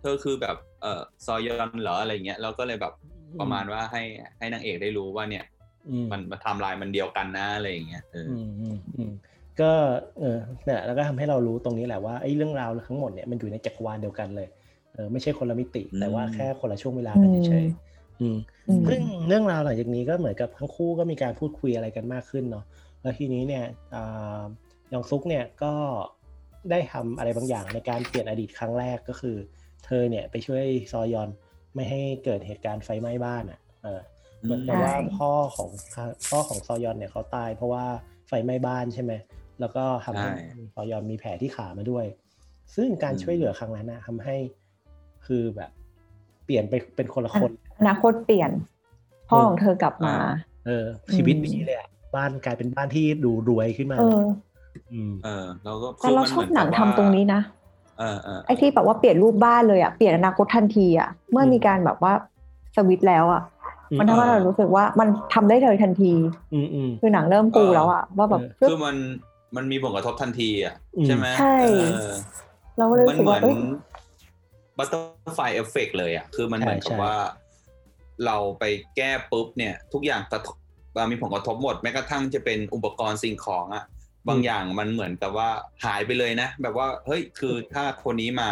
[0.00, 2.92] เธอคือแบบเออซอยอนเหรออะไรเงี้ยแล้วก็เลยแบบ
[3.40, 4.02] ประมาณว่าให้
[4.38, 5.44] ให้นางเอกได้รู้ว่าเนี่ย
[5.90, 9.12] อืมมันมาทำลายมันเดียวกันนะอะไรอย่างเงี้ยเอออืมอืมอืม
[9.60, 9.70] ก็
[10.18, 14.48] เออเนี่ยแล้วก็ทำให้เรารู้ตรงนี้แหละว่าไอ้เรื่องราวทั้งหมดเนี่ยมันอยู่ในจักรวาลเดียวกันเลย
[14.94, 18.36] เออไม่ใช่คนละมิติ แต่ว่าแค่คนละช่วงเวลากันเฉยๆอืม
[18.68, 22.64] อืมซึ่งเรื่องราวหลังจากนี้ก็เหมือนกับทั้งคู่ก็มีการพูดคุยอะไรกันมากขึ้นเนาะ
[23.02, 24.40] แล้วทีนี้เนี่ยอ่า
[24.92, 25.72] ยองซุกเนี่ยก็
[26.70, 29.36] ได้ทำอะไรบางอย่างในการเปลี่ยนอดีตครั้งแรกก็คือ
[29.86, 31.28] เธอเนี่ยไปช่วยซอยอน
[31.74, 34.00] ไม่ให้เกิดเหตุการณ์ไฟไหม้บ้านอะเออ
[34.42, 35.70] เหมือนกับว่าพ่อของ
[36.30, 37.84] พ่อของซอยอนเนี่ยเขาตายเพราะว่า
[38.28, 39.12] ไฟไหม้บ้านใช่ไหม
[39.60, 40.30] แล้วก็ทำให้
[40.74, 42.06] ซอยอนมีแผลที่ขามาด้วย
[42.76, 44.36] ซึ่งการช่วยเหลือครั้งนั้นนะทำให้
[45.26, 45.70] คือแบบ
[46.44, 48.50] เปลี่ยนไปเป็นคนละคนอนาคตเปลี่ยน
[49.28, 50.14] พ่อของเธอกลับมา
[50.66, 54.22] เออ ชีวิตดีเลยอะบ้านกลายเป็นบ้านที่ดูรวยขึ้นมา เออ
[54.92, 57.65] อืมเออเราก็แต่เราชอบหนังทำตรงนี้นะเออเออ
[58.46, 62.12] ไอ้ที่แบบว่าเปลี่ยนรูปบ้านเลยอะเปลี่ยนอนาคตทันทีอะเมื่อมีการแบบว่า
[62.76, 63.42] สวิตช์แล้วอะ
[63.90, 66.12] อืมมันทำให้เรารู้สึกว่ามันทำได้เลยทันที
[66.54, 68.96] อืมอืมคือหนังเริ่มปูแล้วอะว่าแบบเออคือมัน
[69.56, 72.12] มันมีผลกระทบทันทีอะอืมใช่ไหมใช่เออ
[72.78, 73.56] เราก็เลยมันรู้สึกเหมืว่าอนเอ้ย
[74.78, 77.14] butterfly effect เลยอะคือมันใช่เหมือนกับใช่ว่า
[78.26, 78.64] เราไป
[78.96, 80.56] แก้ปุ๊บเนี่ย ทุกอย่างกระทบ
[81.10, 83.84] มีผลกระทบหมดแม้กระทั่งจะเป็นอุปกรณ์สิ่งของอะ
[84.28, 85.48] บางอย่างมันเหมือนกับว่า
[85.84, 88.50] หายไปเลยนะ แบบว่าเฮ้ยคือถ้าคนนี้มา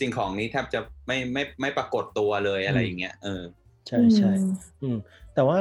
[0.00, 3.42] สิ่งของนี้แทบจะไม่ไม่ไม่ปรากฏตัวเลยอะไรอย่างเงี้ยเออ
[3.86, 4.32] ใช่ใช่
[4.82, 4.96] อืม
[5.34, 5.60] แต่ว่า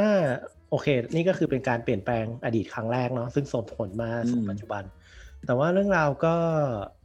[0.70, 4.84] โอเค นี่ก็คือเป็นการเปลี่ยนแปลงอดีตครั้งแรกเนาะซึ่งส่งผลมาสู่อืมปัจจุบัน
[5.46, 6.36] แต่ว่าเรื่องราวก็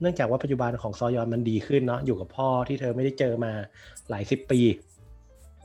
[0.00, 3.52] เนื่องจากว่าปัจจุบันของซอยอนมันดีขึ้นเนาะอยู่กับพ่อที่เธอไม่ได้เจอมา
[4.10, 4.60] หลายสิบปี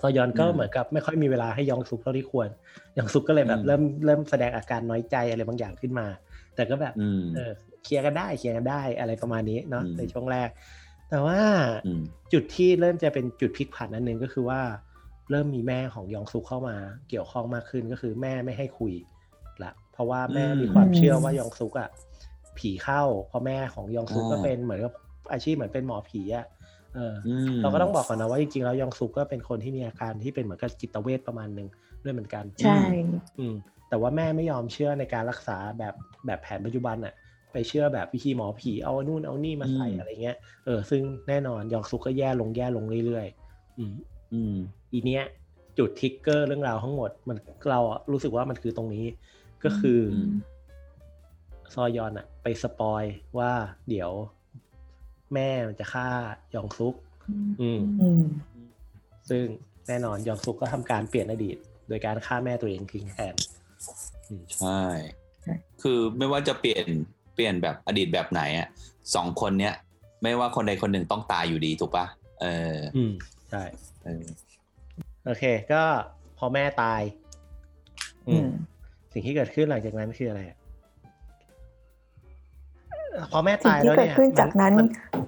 [0.01, 2.49] ซอยอนก็เหมือนกับไม่ค่อยมีเวลาให้ยองซุกเท่าที่ควร
[2.97, 6.07] ยองซุกก็เลยแบบเริ่มเริ่มแสดงอาการน้อยใจอะไรบางอย่างขึ้นมา
[6.55, 7.51] แต่ก็แบบอืมเออ
[7.83, 10.49] เคลียร์กันได้เคลียร์กันได้อะไรประมาณนี้เนาะอืมในช่วงแรก
[11.09, 11.39] แต่ว่า
[11.85, 12.01] อืม
[12.33, 14.61] จุดที่เริ่มจะเป็นจุดพลิกผันนั้นหนึ่งก็คือว่า
[15.31, 16.75] เริ่มมีแม่ของยองซุกเข้ามา
[17.09, 18.93] เกี่ยวข้องมากขึ้นก็คือแม่ไม่ให้คุย
[19.63, 21.89] ละเพราะว่าแม่อืมมีความเชื่อว่ายองซุกอะ
[22.57, 24.93] ผีเข้าเพราะแม่ของยองซุกอ่าก็เป็นเหมือนกับ
[25.31, 26.45] อาชีพเหมือนเป็นหมอผีอะ
[26.95, 31.67] เอออมเราก็ต้องบอกก่อนนะว่าจริงๆแล้วยองซุกก็เป็นคนที่มีอาการที่เป็นเหมือนกับจิตเวชประมาณหนึ่ง
[32.03, 32.79] ด้วยเหมือนกัน ใช่
[33.39, 33.55] อืม
[33.95, 35.93] แต่ว่าแม่ไม่ยอมเชื่อในการรักษาแบบ
[36.25, 37.13] แบบแผนปัจจุบันอะ
[37.53, 43.93] ไปเชื่อแบบวิธีหมอผีเอานู่นเอานี่มาใส่อืมอะไรเงี้ยเออซึ่งแน่นอนยองซุกก็แย่ลงแย่ลงเรื่อยๆอืม
[44.33, 44.55] อืม
[44.91, 45.23] อีเนี้ย
[45.77, 47.37] จุดทิกเกอร์เรื่องราวทั้งหมดมัน
[47.69, 49.05] เราอะรู้สึกว่ามันคือตรงนี้
[49.63, 50.31] ก็คืออม
[51.73, 53.03] ซอยอนอะไปสปอย
[53.37, 53.51] ว่า
[53.89, 54.11] เดี๋ยว
[55.33, 56.07] แม่มันจะฆ่า
[56.55, 56.95] ยองซุก
[57.61, 58.23] อืมอืม
[59.29, 59.45] ซึ่ง
[59.87, 63.54] แน่นอนยองซุกก็ทำการเปลี่ยนอดีต โดยการฆ่าแม่ตัวเองทิ้งแทนอืม
[64.59, 64.81] ใช่
[65.43, 66.85] ใช่ คือไม่ว่าจะเปลี่ยน
[67.35, 68.67] เปลี่ยนแบบอดีตแบบไหนอะ
[69.15, 69.73] สองคนเนี้ย
[70.23, 72.05] ไม่ว่าคนใดคนหนึ่งต้องตายอยู่ดีถูกปะ
[72.41, 73.13] เออ อืม
[73.49, 73.63] ใช่
[74.05, 74.25] เออ
[75.25, 75.81] โอเค ก็
[76.37, 77.01] พอแม่ตาย
[78.27, 78.49] อือืมม
[79.13, 80.57] สิ่งที่เกิดขึ้นหลังจากนั้นคืออะไรอะ
[83.31, 84.83] พอแม่สิ่งตายที่แล้วเกิดเนี่ยขึ้นจากนั้นมั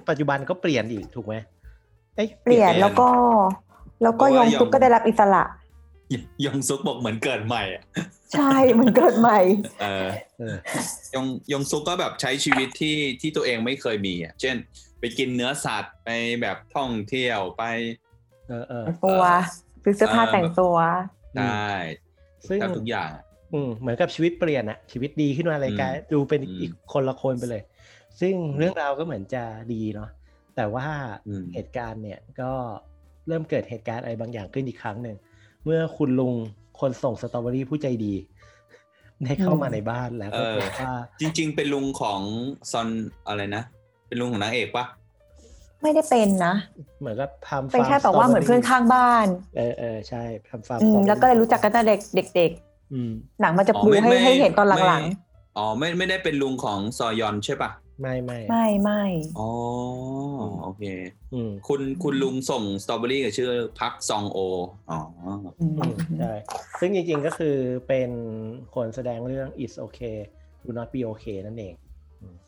[0.08, 1.34] ปัจจุบันก็เปลี่ยนอีกถูกไหม
[2.18, 3.08] อ้เปลี่ยนแล้วก็
[4.02, 5.42] แล้วก็ยองซุกก็ได้รับอิสระ
[6.44, 7.82] ยองซุกบอกเหมือนเกิดใหม่อะ
[8.34, 9.38] ใช่มันเกิดใหม่
[9.80, 10.56] เออเออ
[11.14, 14.56] ยองยองซุกก็แบบใช้ชีวิตที่ที่ตัวเองไม่เคยมีอะเช่น
[15.00, 16.08] ไปกินเนื้อสัตว์ไป
[16.40, 17.62] แบบท่องเที่ยวไป
[18.48, 19.22] เออเออตัว
[19.84, 20.76] ซื้อเสื้อผ้าเออแต่งตัว
[21.36, 21.72] ได้
[22.48, 27.62] ซึ่งแทบทุกอย่างอะอืมเหมือนกับชีวิตเปลี่ยนอะชีวิตดีขึ้นมาเลยอืมกลายดูเป็นอืมอีกคนละคนไปเลย
[28.20, 30.10] ซึ่งเรื่องราวก็เหมือนจะดีเนาะ
[30.56, 30.86] แต่ว่า
[31.28, 32.52] อืมเหตุการณ์เนี่ยก็
[33.28, 35.16] เริ่มเกิดเหตุการณ์อะไรบางอย่างขึ้นอีกครั้งหนึ่ง
[35.64, 36.34] เมื่อคุณลุง
[36.80, 38.14] คนส่งสตรอเบอรี่ผู้ใจดี
[39.24, 42.20] ได้เข้ามาอืมในบ้านแล้วก็เออบอกว่าจริง ๆ เป็นลุงของ
[42.70, 42.88] ซอน
[43.28, 43.62] อะไรนะ
[44.08, 44.84] เป็นลุงของนางเอกปะ
[45.82, 46.54] ไม่ได้เป็นนะ
[47.00, 52.50] เหมือนกับทำเป็นแค่ฟแบบว่าเหมือนเพื่อนข้างบ้าน เออเออใช่ทำฟาร์มอืสตรมอเบอรี่แล้วก็เลยรู้จักกันตั้งแต่เด็กเด็ก
[52.92, 54.98] อืมๆหนังมันจะอ๋อปูไม่ให้ไม่ให้เห็นตอนหลังไม่
[55.56, 59.02] อ๋อไม่ไม่ได้เป็นลุงของซอยอนใช่ปะ ไม่ไม่ๆไม่ไม่
[59.38, 59.50] อ๋อ
[60.64, 60.84] โอเค
[61.34, 64.38] อืมคุณคุณลุงส่งสตรอเบอรี่กับชื่อพักซองโอ
[64.90, 64.98] อ๋อ
[65.60, 66.32] อืมอืมใช่
[66.80, 67.56] ซึ่งจริงๆก็คือ
[67.88, 68.10] เป็น
[68.74, 70.18] คนแสดงเรื่อง is okay
[70.66, 71.74] do not be okay นั่นเอง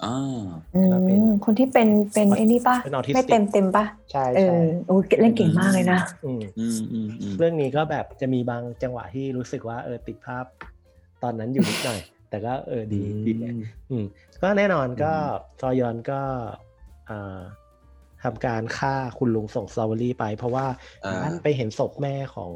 [0.04, 10.44] อ่าอืแล้วเป็นมคนที่เป็นเป็นไอ้นี่ปะเป็น autistic ไม่เต็มเต็มปะใช่เอใช่อโอ้ยเล่นเก่งมากเลยนะอืมอืมอืมอืมเรื่องนี้ก็แบบจะมีบางจังหวะที่รู้สึกว่าเออติดภาพ
[11.22, 13.54] ตอนนั้นอยู่นิดหน่อย แต่ก็เออดีดีเนี่ย
[13.90, 14.04] อืม
[14.42, 15.12] ก็แน่นอนก็
[15.60, 16.20] ซอยอนก็
[17.11, 17.40] อ่า
[18.24, 20.66] ทำการฆ่าคุณลุงส่งสตรอเบอรี่ไป เพราะว่า
[21.05, 22.52] อ่าท่านไปเห็นศพแม่ของ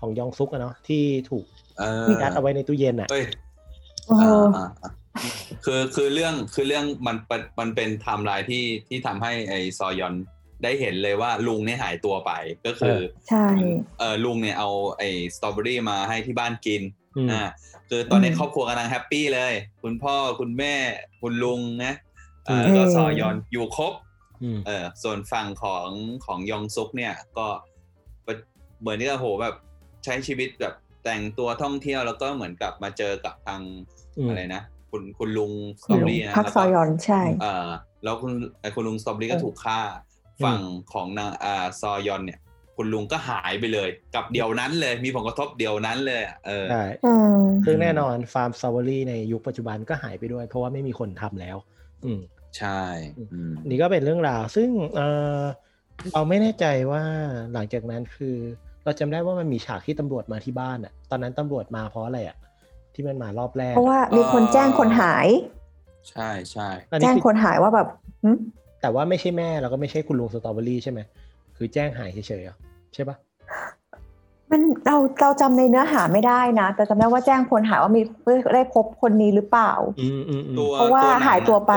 [0.00, 1.44] ของยองซุกอะเนาะที่ถูก
[1.78, 3.24] เออยัดเอาไว้ในตู้เย็นอะเอ้ย
[4.06, 4.90] โอ้โหอ่าอ่าอ่า
[5.64, 10.14] คือคือเรื่องคือเรื่องมันมันมันเป็นไทม์ไลน์ที่ที่ทำให้ไอซอยอน
[10.64, 12.32] ได้เห็นเลยว่าลุงเนี่ยหายตัวไป
[12.66, 13.46] ก็คือ ใช่
[13.98, 15.02] เออลุงเนี่ยเอาไอ
[15.36, 16.82] สตรอเบอรี่มาให้ที่บ้านกิน
[17.16, 17.42] อืมอ่า
[17.88, 19.52] คือตอนนี้อืมครอบครัวกำลังแฮปปี้เลย
[19.82, 20.74] คุณพ่อคุณแม่
[21.22, 21.92] คุณลุงนะ
[22.46, 23.92] เอออืมก็ซอยอนอยู่ครบ
[24.42, 25.88] อืมเออส่วนฝั่งของ
[26.24, 27.46] ของยองซุกเนี่ยก็
[28.80, 29.54] เหมือนที่โหแบบ
[30.04, 33.60] ใช้ชีวิตแบบแต่งตัวท่องเที่ยวแล้วก็เหมือนกับมาเจอกับทาง
[34.18, 35.52] อืมอะไรนะคุณคุณลุง
[35.82, 37.68] สคุตรณอเบอลุงรี่นะพักแล้วซอยอนใช่เออ
[38.04, 39.80] แล้วคุณไอคุณลุงสตรอเบอรี่ก็ถูกฆ่า
[40.44, 40.60] ฝั่ง
[40.92, 42.40] ของนางอ่าซอยอนเนี่ย
[42.80, 51.56] คคุณลุงก็หายไปเลย กับเดียวนั้นเลยมีผลกระทบเดียวนั้นเลยอะเออใช่อืมซึ่งแน่นอนฟาร์มสตรอเบอรี่ในยุคปัจจุบันก็หายไปด้วย เพราะว่าไม่มีคนทำแล้ว
[52.04, 52.20] อืม
[52.58, 52.82] ใช่
[53.32, 55.00] อืมนี่ก็เป็นเรื่องราว ซึ่งเอ
[55.38, 55.40] อ
[56.12, 57.02] เราไม่แน่ใจว่า
[57.52, 58.36] หลังจากนั้นคือ
[58.84, 62.36] เราจำได้ว่ามันมีฉากที่ตำรวจมาที่บ้านอะตอนนั้นตำรวจมาเพราะอะไรอะ
[62.94, 65.28] ที่มันมารอบแรก เพราะว่ามีคนแจ้งคนหาย
[66.10, 67.88] ใช่ใช่อันแจ้นี้งคือคนหายว่าแบบ
[68.24, 68.30] หึ
[68.80, 71.00] แต่ว่าไม่ใช่แม่แล้วก็ไม่ใช่คุณลุงสตรอเบอรี่ใช่ไหม
[71.56, 72.56] คือแจ้งหายเฉยๆอะ
[72.94, 73.16] ใช่ปะ
[74.50, 78.02] มันเราเราจำในเนื้อหาไม่ได้นะ แต่จำได้ว่าแจ้งคนหายว่ามี
[78.54, 81.72] ได้พบคนนี้หรือเปล่าอืมอืมอืมตัวเพราะว่าหนังอะหายตัวไป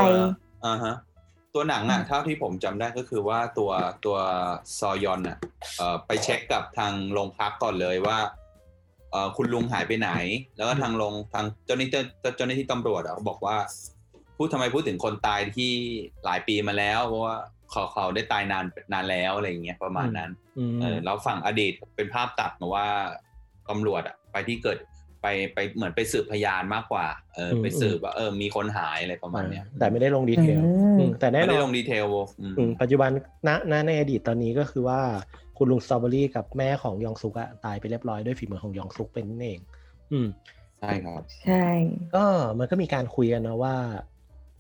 [0.66, 0.96] อ่าฮะ
[1.54, 3.72] ตัวหนังอะเท่าที่ผมจำได้ก็คือว่าตัว
[4.06, 4.18] ตัว
[4.80, 5.38] ซอยอนอะ
[5.78, 8.18] เอ่อไปเช็คกับทางโรงพักก่อนเลยว่า
[9.12, 10.12] เอ่อคุณลุงหายไปไหน
[10.58, 11.92] แล้วก็ทางโรงทางเจ้าหน้าที่
[12.38, 13.58] เจ้าหน้าที่ตำรวจอะเขาบอกว่า
[14.38, 15.72] พูดทำไมพูดถึงคนตายที่
[16.26, 17.36] หลายปีมาแล้ว เพราะว่า
[17.74, 22.88] เขาเขาได้ตายนานนานแล้วอะไรอย่างเงี้ยประมาณนั้นอืมเออแล้วฝั่งอดีตเป็นภาพตัดมาว่า
[23.70, 24.78] ตำรวจอะไปที่เกิด
[25.22, 27.06] ไปไปเหมือนไปสืบพยานมากกว่า
[27.36, 32.06] เออไปสืบว่าเออมีคนหายอะไรประมาณเนี้ยแต่ไม่ได้ลงดีเทลอืมอืมแต่แน่ไม่นอได้นลงดีเทล
[32.42, 33.10] อืมอืมปัจจุบัน
[33.48, 35.02] ณณในอดีตตอนนี้ก็คือว่า
[35.58, 39.60] คุณลุงสตรอเบอรี่กับแม่ของยองซุกอะตายไปเรียบร้อยด้วยฝีมือของยองซุกเป็นนั่นเอง
[40.12, 40.28] อืม
[40.80, 41.66] ใช่ครับ ใช่
[42.16, 42.26] ก็
[42.60, 43.76] มันก็มีการคุยกันนะว่า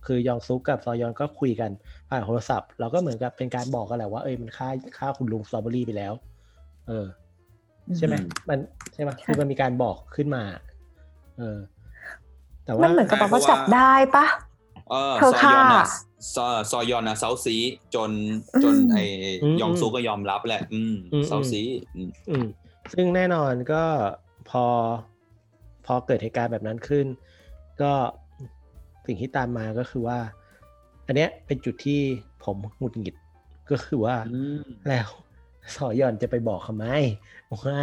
[0.05, 1.71] คือยองซุกกับซอยอนก็คุยกัน
[2.09, 6.13] ผ่านโทรศัพท์เราก็เหมือนกับเป็นการบอกกันแหละว่าเอ้ยมันฆ่าฆ่าคุณลุงสตรอเบอรี่ไปแล้ว
[6.87, 7.05] เออ
[7.97, 8.59] ใช่ไหมอืมมัน
[8.93, 10.43] ใช่ไหมคือมันมีการบอกขึ้นมา
[11.39, 11.57] เออ
[12.63, 14.25] แต่มัว่านเหมือนกับแบบว่าจับได้ปะ
[14.89, 16.01] เออเธอซอยอนอะฆ่า
[16.35, 17.55] ซอซอยอนอะเซาซี
[17.95, 18.11] จน
[18.55, 18.97] อืมจนไอ
[19.43, 21.61] อืมยองซูก็ยอมรับแหละ อืมอืมเซาซี
[21.95, 22.45] อืมอืม
[22.93, 23.83] ซึ่งแน่นอนก็
[24.49, 24.65] พอ
[25.85, 27.05] พอเกิดเหตุการณ์แบบนั้นขึ้น
[27.81, 27.93] ก็
[29.05, 30.19] สิ่งที่ตามมาก็คือว่า
[31.07, 31.99] อันเนี้ยเป็นจุดที่
[32.43, 33.15] ผมหงุดหงิด
[33.71, 35.09] ก็คือว่าอืมแล้ว
[35.75, 36.85] สอยอนจะไปบอกเขาไหม
[37.65, 37.79] ว่า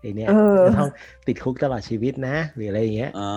[0.00, 0.90] ไอเนี้ยเออจะต้อง
[1.26, 3.32] ติดคุกตลอดชีวิตนะ หรืออะไรอย่างเงี้ยอ่า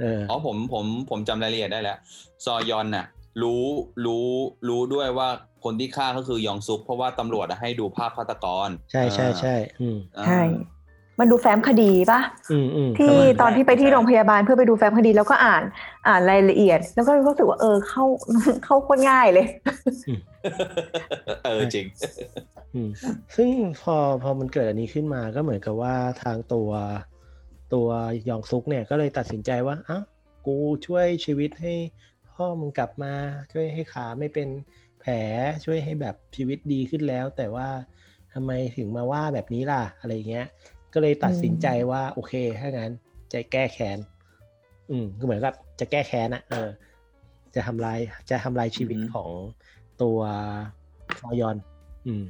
[0.00, 1.98] เอออ๋อผมผมผมจำรายละเอียดได้แล้ว
[2.44, 3.06] ซอยอนน่ะ
[3.42, 3.64] รู้
[4.06, 4.28] รู้
[4.68, 5.28] รู้ด้วยว่า
[5.64, 10.40] คนที่ฆ่าก็คือยองซุก เพราะว่าตำรวจอะให้ดูภาพฆาตกร ใช่ใช่ใช่อืมอ่าใช่
[11.20, 12.20] มันดูแฟ้มคดีปะ
[12.52, 15.62] อืมอืมที่ประมาณตอนที่ไปที่ใช่โรงพยาบาลเพื่อไปดูแฟ้มคดีแล้วก็อ่าน
[16.08, 18.04] อ่านรายละเอียด แล้วก็รู้สึกว่าเออเข้า
[18.64, 19.46] เข้าโคตรง่ายเลย
[21.44, 21.86] เออจริง
[22.74, 22.88] อืม
[23.36, 23.50] ซึ่ง
[23.82, 26.70] พอพอมันเกิดอันนี้ขึ้นมาก็เหมือนกับว่าทางตัว
[27.74, 27.88] ตัว
[28.28, 30.02] ยองซุกเนี่ยก็เลยตัดสินใจว่าอ้าว
[30.46, 30.56] กู
[30.86, 31.74] ช่วยชีวิตให้
[32.34, 33.12] พ่อมึงกลับมา
[33.52, 34.48] ช่วยให้ขาไม่เป็น
[35.00, 35.12] แผล
[35.64, 37.68] ช่วยให้แบบชีวิตดีขึ้นแล้ว แต่ว่า
[38.32, 40.46] ทำไมถึงมาว่าแบบนี้ล่ะอะไรเงี้ย
[40.98, 42.92] ก็เลยตัดสินใจว่าโอเคถ้างั้น
[43.32, 43.98] จะแก้แค้น
[44.90, 46.68] อืมก็เหมือนกับจะแก้แค้นอะเออ
[47.54, 47.98] จะทำลาย
[48.30, 49.30] จะทำลายชีวิตอือฮึของ
[50.02, 50.18] ตัว
[51.20, 51.56] ซอยอน
[52.06, 52.24] อืม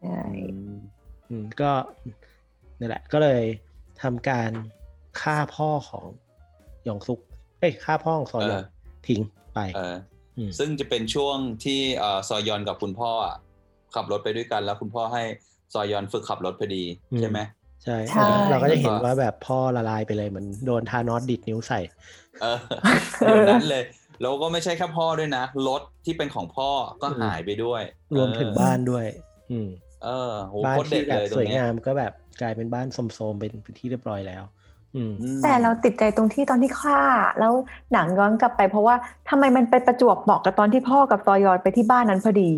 [0.00, 0.20] ใช่
[1.30, 1.70] อืมก็
[2.78, 3.42] นี่แหละ ก็เลย
[4.02, 4.50] ทำการ
[5.20, 6.04] ฆ่าพ่อของ
[6.88, 7.18] ยองซุก
[7.60, 8.64] เอ้ยฆ่าพ่อของซอยอนเออ
[9.08, 9.20] ทิ้ง
[9.54, 9.96] ไปเออ
[10.36, 13.36] อืมซึ่งจะเป็นช่วงที่เอ่อซอยอนกับคุณพ่ออะ
[13.94, 15.24] ขับรถไปด้วยกันแล้วคุณพ่อให้
[15.72, 16.84] ซอยอนฝึกขับรถพอดี
[17.18, 17.38] ใช่ไหม
[17.84, 21.80] ใช่ใช่เราก็จะเห็นแล้วก็ว่าแบบพ่อละลายไปเลยเหมือนโดนทานอสดิดนิ้วใส่
[22.42, 22.58] เออ
[23.18, 23.82] เดี๋ยวนั้นเลย
[24.20, 26.70] แล้วก็ไม่ใช่แค่พ่อด้วยนะรถที่เป็นของพ่อ
[27.02, 27.82] ก็อืมหายไปด้วย
[28.16, 29.06] รวมถึงเออบ้านด้วย
[29.50, 29.68] อืม
[30.04, 34.42] เออโหบ้านโคตรเด็ที่ดแบเลบยตรสวยงเนี้ยงามก็แบบกลายเป็นบ้านโสมๆเป็นเป็นที่เรียบร้อยแล้ว
[34.96, 37.00] อืมอืมแต่เราติดใจตรงที่ตอนที่ฆ่า
[37.38, 37.52] แล้ว
[37.92, 38.94] หนังย้อนกลับไปเพราะว่า
[39.28, 42.50] ทำไมมันไปประจวบเหมาะกับตอนที่พ่อกับซอยอนไปที่บ้านนั้นพอดี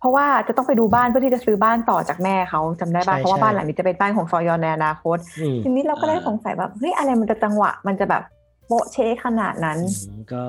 [0.00, 8.22] เพราะว่าจะต้องไปดูบ้านเพื่อที่จะซื้อบ้านต่อจากแม่เขาจำได้ป่ะใช่เพราะว่าใช่บ้านหลังนี้จะเป็นบ้านของซอยอนในอนาคตอืมทีนี้เราก็ได้สงสัยว่าเฮ้ยอะไรมันจะจังหวะมันจะแบบ
[8.66, 9.78] โปะเชะขนาดนั้น
[10.08, 10.44] อืมก็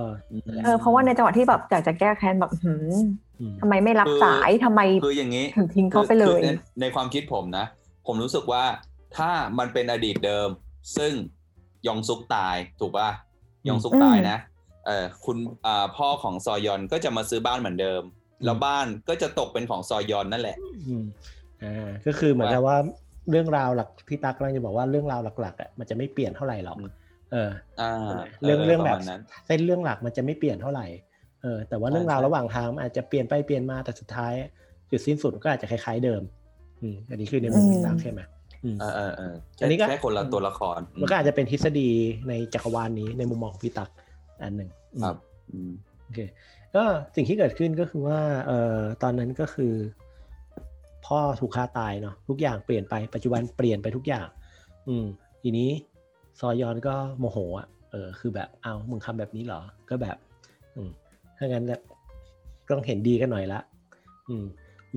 [0.64, 2.94] เออเพราะว่าในจังหวะที่แบบอยากจะแก้แค้นแบบหืม
[3.40, 6.50] อืมทำไมไม่รับสายทำไมคืออย่างนี้ถึงทิ้งเขาไปเลยคือใน
[6.82, 7.66] ในความคิดผมนะ
[8.08, 8.64] ผมรู้สึกว่า
[9.18, 9.30] ถ้า
[9.60, 10.50] มันเป็นอดีตเดิม
[10.98, 11.14] ซึ่ง
[11.88, 13.10] ยองซุกตายถูกป่ะ
[13.68, 14.38] ยองซุกตายนะ
[14.86, 18.02] เออคุณอ่าพ่อของซอยอนก็จะมาซื้อบ้านเหมือนเดิม
[18.46, 21.06] แล้วบ้านก็จะตกเป็นของซอยอนนั่นแหละอืม
[21.64, 22.78] อ่าก็คือเหมือนกับว่า
[23.30, 26.92] เรื่องราวหลักพี่ตั๊กกำลังจะบอกว่าเรื่องราวหลักๆอะมันจะไม่เปลี่ยนเท่าไหร่หรอกอืม
[27.32, 27.50] เออ
[27.82, 27.92] อ่า
[28.44, 30.86] เรื่องเรื่องแบบประมาณนั้นเส้นเรื่องหลักมันจะไม่เปลี่ยนเท่าไหร่
[31.42, 34.34] เออแต่ว่าเรื่องราวใช่ระหว่างทางมันอาจจะเปลี่ยนไปเปลี่ยนมาแต่สุดท้าย
[34.92, 36.22] จุดสิ้นสุดก็อาจจะคล้ายๆเดิม
[36.82, 38.22] อืมอันนี้คือในมุมอืมพี่ตั๊กใช่ไหม
[38.64, 41.90] อืมเออเออเอออันนี้ก็แค่คนละตัวละคร มันก็อาจจะเป็นทฤษฎี
[42.30, 43.90] ในจักรวาลนี้ในมุมมองของพี่ตั๊ก
[44.44, 45.18] อันหนึ่งอืมครับ
[45.52, 45.72] อืม
[46.04, 46.20] โอเค
[46.76, 46.84] ก็
[47.16, 49.74] สิ่งที่เกิดขึ้นก็คือว่าเอ่อตอนนั้นก็คือ
[51.06, 54.28] พ่อถูกฆ่าตายเนาะทุกอย่างเปลี่ยนไปปัจจุบันเปลี่ยนไปทุกอย่าง
[54.88, 55.06] อืม
[55.42, 55.70] ทีนี้
[56.40, 60.18] ซอยอนก็โมโหอะเออคือแบบเอามึงทำแบบนี้เหรอ ก็แบบ
[60.76, 60.90] อืม
[61.38, 61.82] ถ้างั้นแบบ
[62.70, 63.60] ต้องเห็นดีกันหน่อยละ
[64.30, 64.46] อืม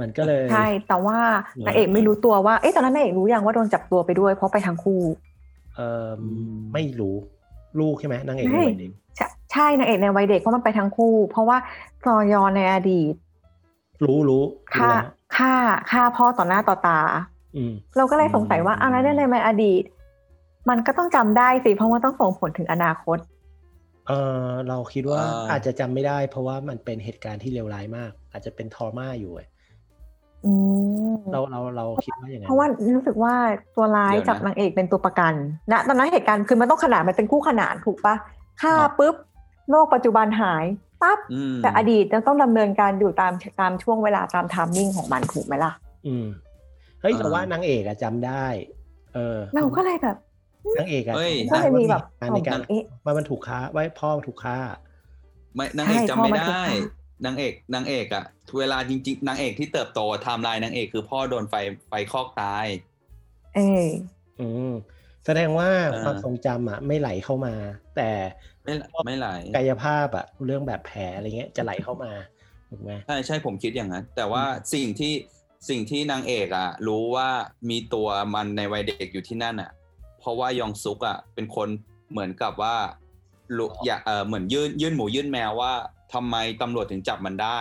[0.00, 1.18] มันก็เลยใช่แต่ว่า
[1.54, 5.00] เออนางเอกไม่รู้ตัวว่าเอ๊ะตอนนั้นนางเอกรู้ยังว่าโดนจับตัวไปด้วยเพราะไปทั้งคู่
[5.76, 6.08] เออ
[6.72, 7.14] ไม่รู้
[7.80, 8.92] ลูกใช่ไหมนางเอกใช่ในวัยเด็ก
[9.52, 11.56] ใช่ใช่นางเอกในวัยเด็กเพราะมันไปทั้งคู่ เพราะว่า
[12.04, 13.14] ซอยอนในอดีต
[14.04, 14.44] รู้รู้
[14.74, 15.04] ฆ่ารู้แล้ว
[15.36, 15.54] ฆ่า
[15.90, 16.98] ฆ่าพ่อต่อหน้าต่อตา
[17.56, 19.82] อืมเราก็เลยสงสัยว่าอืมอะไรได้ในอดีต
[20.68, 23.18] มันก็ต้องจำได้สิ เพราะว่าต้องส่งผลถึงอนาคต
[24.08, 24.12] เอ
[24.44, 29.48] อเราคิดว่าอ่าอาจจะจำไม่ได้ เพราะว่ามันเป็นเหตุการณ์ที่เลวร้ายมาก อาจจะเป็นทอร์มาอยู่อะ
[30.46, 30.52] อื
[31.14, 33.34] มเราเราเราคิดว่าอย่างนั้นเพราะว่ารู้สึกว่า
[33.76, 35.32] ตัวร้ายเดี๋ยวนะจับนางเอกเป็นตัวประกัน
[35.72, 38.14] ณตอนนั้นเหตุการณ์คือมันต้องขนานมันเป็นคู่ขนานถูกปะ
[38.60, 39.14] ฆ่าครับปุ๊บ
[39.72, 40.64] โลกปัจจุบันหาย
[41.02, 45.72] ปั๊บอืมแต่อดีตจะต้องดำเนินการอยู่ตามตามช่วงเวลาตามไทามมิ่งของมันถูกไหมล่ะ
[46.06, 46.26] อืม
[47.00, 48.44] เฮ้ยอ่าแต่ว่านางเอกอะจำได้
[49.14, 50.16] เออเราก็เลยแบบ
[50.78, 54.58] นางเอกอะเฮ้ยก็เลยมีแบบจำได้ว่าในการเอ๊ะว่ามันถูกค้าไว้พ่อถูกฆ่า
[55.54, 56.64] ไม่นางเอกใช่จำไม่พ่อมันถูกได้ฆ่า
[57.24, 58.24] นางเอกนางเอกอะ
[58.58, 61.54] เวลาจริงๆนางเอกที่เติบโตไทม์ไลน์นางเอกคือพ่อโดนไฟ
[61.88, 62.66] ไฟคอกตาย
[63.56, 63.86] เออ
[64.40, 64.72] อืม
[65.26, 67.54] แสดงว่าเออความทรงจำอะไม่ไหลเข้ามา
[67.96, 68.10] แต่
[68.64, 68.74] ไม่
[69.06, 72.12] ไม่ไหลกายภาพอะเรื่องแบบแผลอะไรเงี้ยจะไหลเข้ามา
[72.70, 74.44] ถูกไหมใช่ใช่ผมคิดอย่างนั้นแต่ว่า
[74.74, 75.12] สิ่งที่
[75.68, 77.28] สิ่งที่นางเอกอะรู้ว่า
[77.70, 79.70] มีตัวมันในวัยเด็กอยู่ที่นั่นอะ
[80.20, 81.68] เพราะว่ายองซุกอะเป็นคน
[82.10, 82.76] เหมือนกับว่า
[83.56, 85.72] รู้อยากเออเหมือนยื่นยื่นหมูยื่นแมวว่า
[86.14, 87.60] ทำไมตำรวจถึงจับมันได้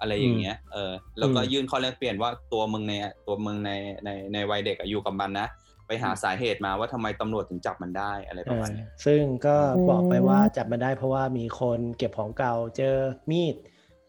[0.00, 2.92] อะไรอย่างเงี้ย เออ แล้วก็ยื่นข้อแลกเปลี่ยนว่าตัวมึงใน
[3.26, 3.70] ตัวมึงใน
[4.04, 5.48] ในในวัยเด็กอะอยู่กับมันนะ
[5.86, 12.96] ไปหาสาเหตุมาว่าทำไมตำรวจถึงจับมันได้อะไรประมาณเนี้ยซึ่งก็อืมบอกไปว่าจับมาได้เพราะว่ามีคนเก็บของเก่าเจอ
[13.30, 13.56] มีด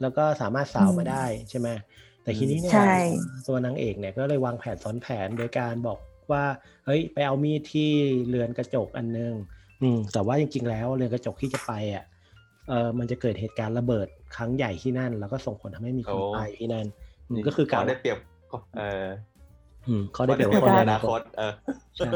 [0.01, 1.69] แล้วก็สามารถสาวมาได้ใช่ไหม
[2.23, 2.91] แต่ทีนี้เนี่ยใช่
[3.47, 5.99] ตัวนางเอกเนี่ยก็เลยวางแผนซ้อนแผนโดยการบอก
[6.31, 6.43] ว่า
[6.85, 7.89] เฮ้ยไปเอามีดที่
[8.27, 9.33] เรือนกระจกอันนึง
[9.81, 12.05] อืม แต่ว่าจริงๆแล้วเรือนกระจกที่จะไปอะ
[12.69, 16.85] เออมันจะเกิดเหตุการณ์ระเบิดครั้งใหญ่ที่นั่น แล้วก็ส่งผลทำให้มีคนโอ้ตายที่นั่น
[17.29, 18.17] อืมก็คือการได้เปรียบ
[18.77, 19.32] เอออืม
[20.13, 21.53] เขาได้เป็นข้อคนในในออนานาคคตตเออ
[21.95, 22.09] ใช่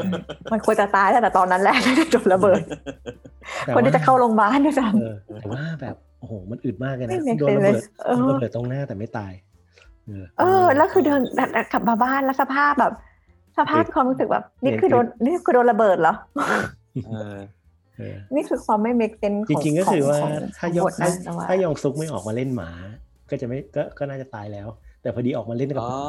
[0.52, 2.62] มันควรจะตายตั้งแต่ตอนนั้นแหละที่โดนระเบิด
[3.60, 9.32] แต่คนที่ว่าจะเข้าโรงพยาบาลด้วยซ้เออแต่ว่าแบบโอ้โหมันอึดมากเลยไม่นะ make โดนระเบิด sense เออโดนระเบิดตรงหน้าแต่ไม่ตาย
[10.06, 11.20] เออำเออ แล้วคือเดิน
[11.72, 12.92] กลับมาบ้านแล้วสภาพแบบ
[13.58, 16.14] สภาพความรู้สึกแบบ นี่คือโดนนี่คือโดนระเบิดเหรอ
[17.08, 17.38] เออ
[17.98, 22.70] เออนี่คือความไม่ make sense จของริงๆก็คือว่าของถ้าของยองบทนะแต่ว่าถ้ายองซุกไม่ออกมาเล่นหมา
[23.30, 24.68] ก็จะไม่ก็ก็น่าจะตายแล้ว
[25.02, 26.00] แต่พอดีออกมาเล่นกับอ๋อ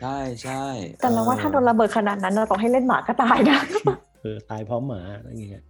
[0.00, 0.64] ใช่ใช่
[1.00, 3.60] แต่เราว่าถ้าโดนระเบิดขนาดนั้นเราต้องให้เล่นหมาก็ตายนะ
[4.22, 5.64] เออตายพร้อมหมาอะไรอย่างเงี้ย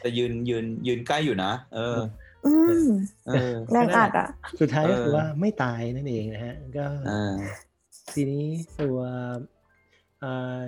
[0.00, 1.98] แต่ยืนยืนยืนใกล้อยู่นะเออ
[2.46, 2.52] อื
[2.82, 2.86] ม
[3.28, 4.28] เออแรงอัดอะ
[4.60, 7.34] สุดท้ายก็คือเออว่าไม่ตายนั่นเองนะฮะ ก็อ่า
[8.14, 8.44] ทีนี้
[8.80, 8.98] ตัว
[10.22, 10.60] อ่า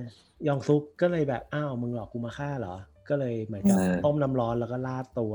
[0.47, 2.77] ยองซุกก็เลยแบบอ้าวมึงหลอกกูมาฆ่าเหรอ
[3.09, 5.35] ก็เลยเหมือนกับเออต้มน้ำร้อนแล้วก็ลาดตัว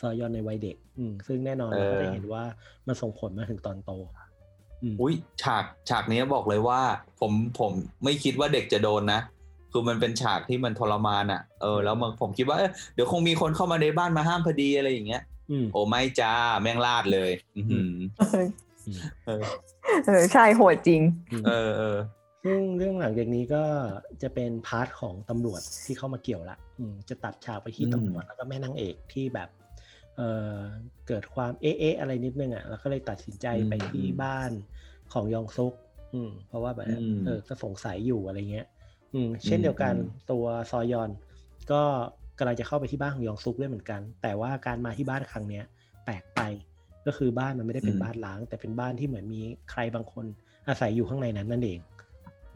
[0.00, 2.44] ซอยอนในวัยเด็กอืมซึ่งแน่นอนเออเราก็จะเห็นว่า
[2.86, 3.92] มันส่งผลมาถึงตอนโต
[4.84, 6.80] อืมอุ้ยฉากฉากนี้บอกเลยว่า
[7.20, 7.72] ผมผม
[8.04, 9.20] ไม่คิดว่าเด็กจะโดนนะ
[9.72, 16.32] คือมันเป็นฉากที่มันทรมานอะ เออแล้วมันผมคิดว่าเอ้ยเดี๋ยวคงมีคนเข้ามาในบ้านมาห้ามพอดีอะไรอย่างเงี้ยอืมโอ้ไม่จ้า
[16.62, 17.92] แม่งลาดเลย อือหือ
[18.86, 19.42] อืมเออ
[20.06, 21.02] เออใช่โหดจริง
[21.46, 21.98] เออเออ
[22.44, 23.64] ซึ่งเรื่องหลังจากนี้ก็
[24.22, 29.48] จะเป็นพาร์ทของตำรวจที่เข้ามาเกี่ยวละอืมจะตัดฉากไปที่อืมตำรวจแล้วก็แม่นางเอกที่แบบ
[30.16, 30.22] เอ
[30.56, 30.58] อ
[31.08, 34.50] เกิดความเอ๊ะเอ๊ะอะไรนิดนึงอะ แล้วก็เลยตัดสินใจไปที่บ้าน
[35.12, 35.74] ของยองซุก
[36.14, 38.66] อืม เพราะว่าแบบอืมเออก็สงสัยอยู่อะไรเงี้ย
[39.14, 41.10] อืม เช่นเดียวกันอืมตัวซอยอน
[41.72, 41.82] ก็
[42.38, 45.64] กำลังจะเข้าไปที่บ้านของยองซุกด้วยเหมือนกัน แต่ว่าการมาที่บ้านครั้งเนี้ย
[46.04, 46.40] แปลกไป
[47.06, 49.40] ก็คือบ้านมันไม่ได้เป็นบ้านล้าง แต่เป็นบ้านที่เหมือนมี
[49.70, 50.24] ใครบางคน
[50.68, 51.78] อาศัยอยู่ข้างในนั้นนั่นเอง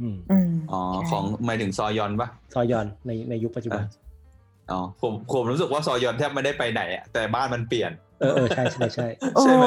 [0.01, 0.81] อืมอืมอ๋อ
[1.11, 3.85] ของหมายถึงซอยอนปะซอยอนในในยุคปัจจุบัน
[4.71, 7.91] อ๋อผมผมรู้สึกว่าซอยอนแทบไม่ได้ไปไหนอะแต่บ้านมันเปลี่ยน
[8.21, 9.65] เออเออใช่ใช่ใช่โอ้ใช่ไหม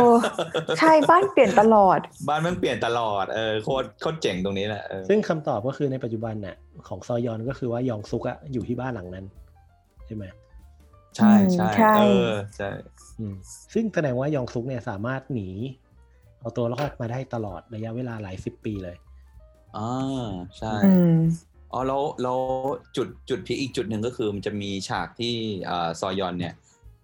[0.80, 6.56] ใช่บ้านเปลี่ยนตลอด บ้านมันเปลี่ยนตลอดเออโคตรโคตรเจ๋งตรงนี้แหละเออซึ่งคำตอบก็คือในปัจจุบันน่ะ
[6.88, 9.26] ของซอยอนก็คือว่ายองซุกอะอยู่ที่บ้านหลังนั้น
[10.06, 10.26] ใช่ไหม
[11.16, 12.70] ใช่ใช่อืมใช่เออใช่
[13.20, 13.36] อืม
[13.74, 15.50] ซึ่งแสดงว่ายองซุกเนี่ยสามารถหนี
[16.40, 18.98] เอาตัวรอดมาได้ตลอดระยะเวลาหลายสิบปีเลย
[19.78, 20.28] อ่า
[20.58, 20.74] ใช่
[21.74, 22.40] อืมอ๋อแล้วแล้ว
[22.98, 25.36] จุดจุดพีคอีกจุดหนึ่งก็คือมันจะมีฉากที่
[25.70, 26.54] อ่าซอยอนเนี่ย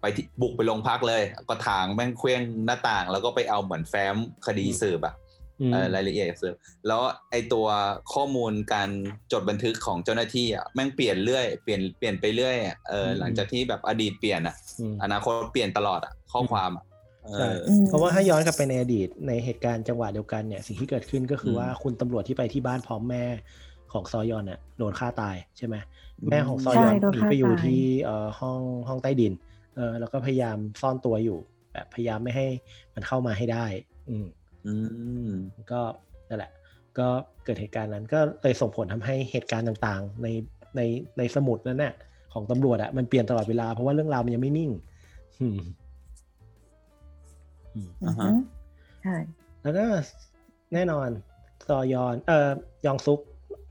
[0.00, 4.16] ไปที่บุกไปโรงพักเลย ก็ถางแม่งเคว้งหน้าต่าง แล้วก็ไปเอาเหมือนแฟ้ม
[4.46, 5.14] คดีสืบอะ
[5.60, 6.54] อืมเอ่อรายละเอียดสืบ
[6.86, 7.00] แล้ว
[7.30, 7.66] ไอตัว
[8.14, 8.90] ข้อมูลการ
[9.32, 16.84] จดบันทึกของเจ้าหน้าที่อะแม่งเปลี่ยนเรื่อยเปลี่ยนเปลี่ยนไปเรื่อยอะเออหลังจากที่แบบอดีตเปลี่ยนอะอืมอนาคตเปลี่ยนตลอดอะข้อความอะ
[17.24, 23.24] เอใช่ออืมเพราะว่าถ้าย้อนกลับไปในอดีตในเหตุการณ์จังหวะเดียวกันเนี่ยสิ่งที่เกิดขึ้นก็คือมว่าคุณตำรวจที่ไปที่บ้านพร้อมแม่
[23.92, 25.76] ของซอยอนน่ะโดนฆ่าตายใช่ไหม
[26.30, 29.32] แม่ของซอยอนใช่โดนหนีฆ่าไปอยู่ตายที่เอ่อห้องห้องใต้ดิน
[29.76, 31.38] เออแล้วก็พยายามซ่อนตัวอยู่
[31.72, 32.46] แบบพยายามไม่ให้
[32.94, 33.66] มันเข้ามาให้ได้
[34.08, 34.26] อืม
[34.66, 34.74] อื
[35.28, 35.30] ม
[35.72, 35.80] ก็
[36.28, 36.52] นั่นแหละ
[36.98, 37.08] ก็
[37.44, 40.28] เกิดเหตุการณ์นั้นก็เลยส่งผลทำให้เหตุการณ์ต่างๆ ใน
[40.76, 40.80] ใน
[41.18, 41.94] ในสมุดนั้นน่ะ
[42.32, 44.70] ของตำรวจอะมันเปลี่ยนตลอดเวลาเพราะว่าเรื่องราวมันยังไม่นิ่ง
[45.40, 45.58] อืม
[47.74, 48.40] อืมอ่าฮะอือฮึ
[49.02, 49.16] ใช่
[49.62, 49.84] แล้วก็
[50.74, 51.08] แน่นอน
[51.68, 52.50] ซอยอนเอ่อ
[52.86, 53.20] ยองซุก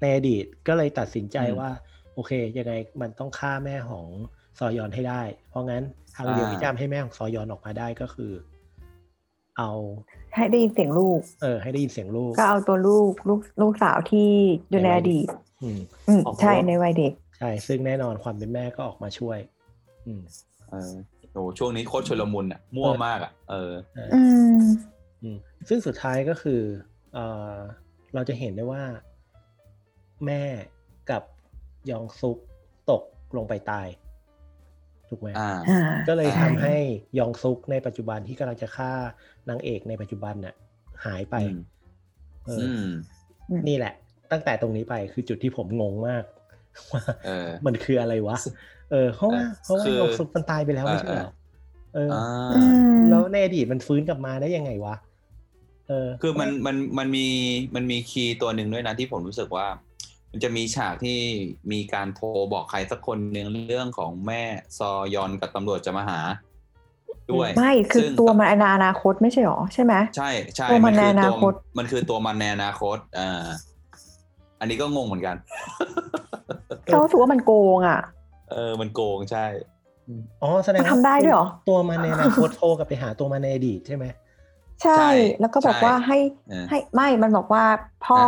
[0.01, 1.71] ในอดีตก็เลยตัดสินใจอืมว่า
[2.13, 4.05] โอเคยังไงมันต้องฆ่าแม่ของ
[4.59, 5.83] ซอยอนให้ได้ เพราะงั้น
[6.15, 8.31] ทางเดียวอ่าที่จะทำให้แม่ของซอยอนออกมาได้ก็คือ
[9.57, 9.71] เอา
[10.35, 14.29] ให้ได้ยินเสียงลูก เออ ให้ได้ยินเสียงลูก ก็เอาตัวลูกลูกลูกสาวที่
[14.69, 15.27] อยู่ในในวัอยดีต
[15.63, 19.37] อืมอืมออกมาใช่ว่าในวัยเด็กใช่ซึ่งแน่นอนความเป็นแม่ก็ออกมาช่วย
[20.07, 20.21] อืม
[20.69, 20.91] เออ
[21.31, 24.21] โอ้ช่วงนี้โคตรชลมุนอะ มั่วมากอะ เออใช่อื
[24.59, 24.61] ม
[25.23, 25.37] อืม
[25.69, 26.61] ซึ่งสุดท้ายก็คือ
[27.13, 27.19] เอ
[27.53, 27.57] อ
[28.15, 28.83] เราจะเห็นได้ว่า
[30.25, 30.43] แม่
[31.09, 31.23] กับ
[31.89, 32.37] ยองซุก
[32.91, 33.03] ตก
[33.37, 33.87] ลงไปตาย
[35.09, 36.75] ถูกไหมอ่าอ่าก็เลยใช่ทำให้
[37.19, 38.91] ยองซุกในปัจจุบันที่กำลังจะฆ่า
[39.49, 40.55] นางเอกในปัจจุบันน่ะ
[41.05, 41.59] หายไปอืม
[42.45, 42.79] เอออือ
[43.59, 43.93] มนี่แหละ
[44.31, 46.23] ตั้งแต่ตรงนี้ไปคือจุดที่ผมงงมาก
[46.91, 48.37] ว่าเออมันคืออะไรวะ
[48.91, 51.31] เออเพราะว่าเออเพราะว่าคือยองซุกมันตายไปแล้วไม่ใช่เหรอ
[51.95, 54.95] เอออ่าอืมแล้วในอดีตมันฟื้นกลับมาได้ยังไงวะ
[55.87, 57.25] เออ คือมันมันมันมี
[57.75, 59.67] มันมีคีย์ตัวหนึ่งด้วยนะที่ผมรู้สึกว่า
[60.31, 61.19] มันจะมีฉากที่
[61.71, 64.41] มีการโทรบอกใครสักคนหนึ่งเรื่องของแม่
[64.77, 66.19] ซอยอนกับตำรวจจะมาหา
[67.31, 73.45] ด้วยไม่คือซึ่งตัวมันในอนาคตไม่ใช่หรอใช่ไหมใช่ใช่ตัวมันคือในอนาคต มันคือตัวมันในอนาคตอ่า
[74.59, 75.35] อันนี้ก็งงเหมือนกัน
[76.85, 77.99] เขารู้สึกว่ามันโกงอะ
[78.51, 79.45] เออมันโกงใช่
[80.43, 84.05] อ๋อแสดงมันทำได้ด้วยเหรอตัวมันในอนาคตโทรกลับไปหาตัวมันในอดีตใช่ไหม
[84.83, 86.17] ใช่ใช่แล้วก็บอกใช่ว่าให้
[86.49, 87.63] เออให้ไม่มันบอกว่า
[88.05, 88.19] พ่อ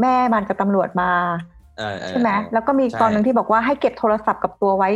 [0.00, 1.10] แม่มันกับตำรวจมา
[1.78, 4.90] เออเออใช่ไหมเออแล้วก็มีใช่ตอนหนึ่งที่บอกว่าให้เก็บโทรศัพท์กับตัวไว้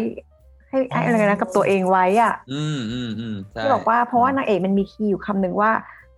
[0.70, 5.70] ให้ให้อะไรนะกับตัวเองไว้อะ อืมอืมอืมใช่ที่บอกว่าเพราะว่านางเอกมันมีคีย์อยู่คำหนึ่งว่า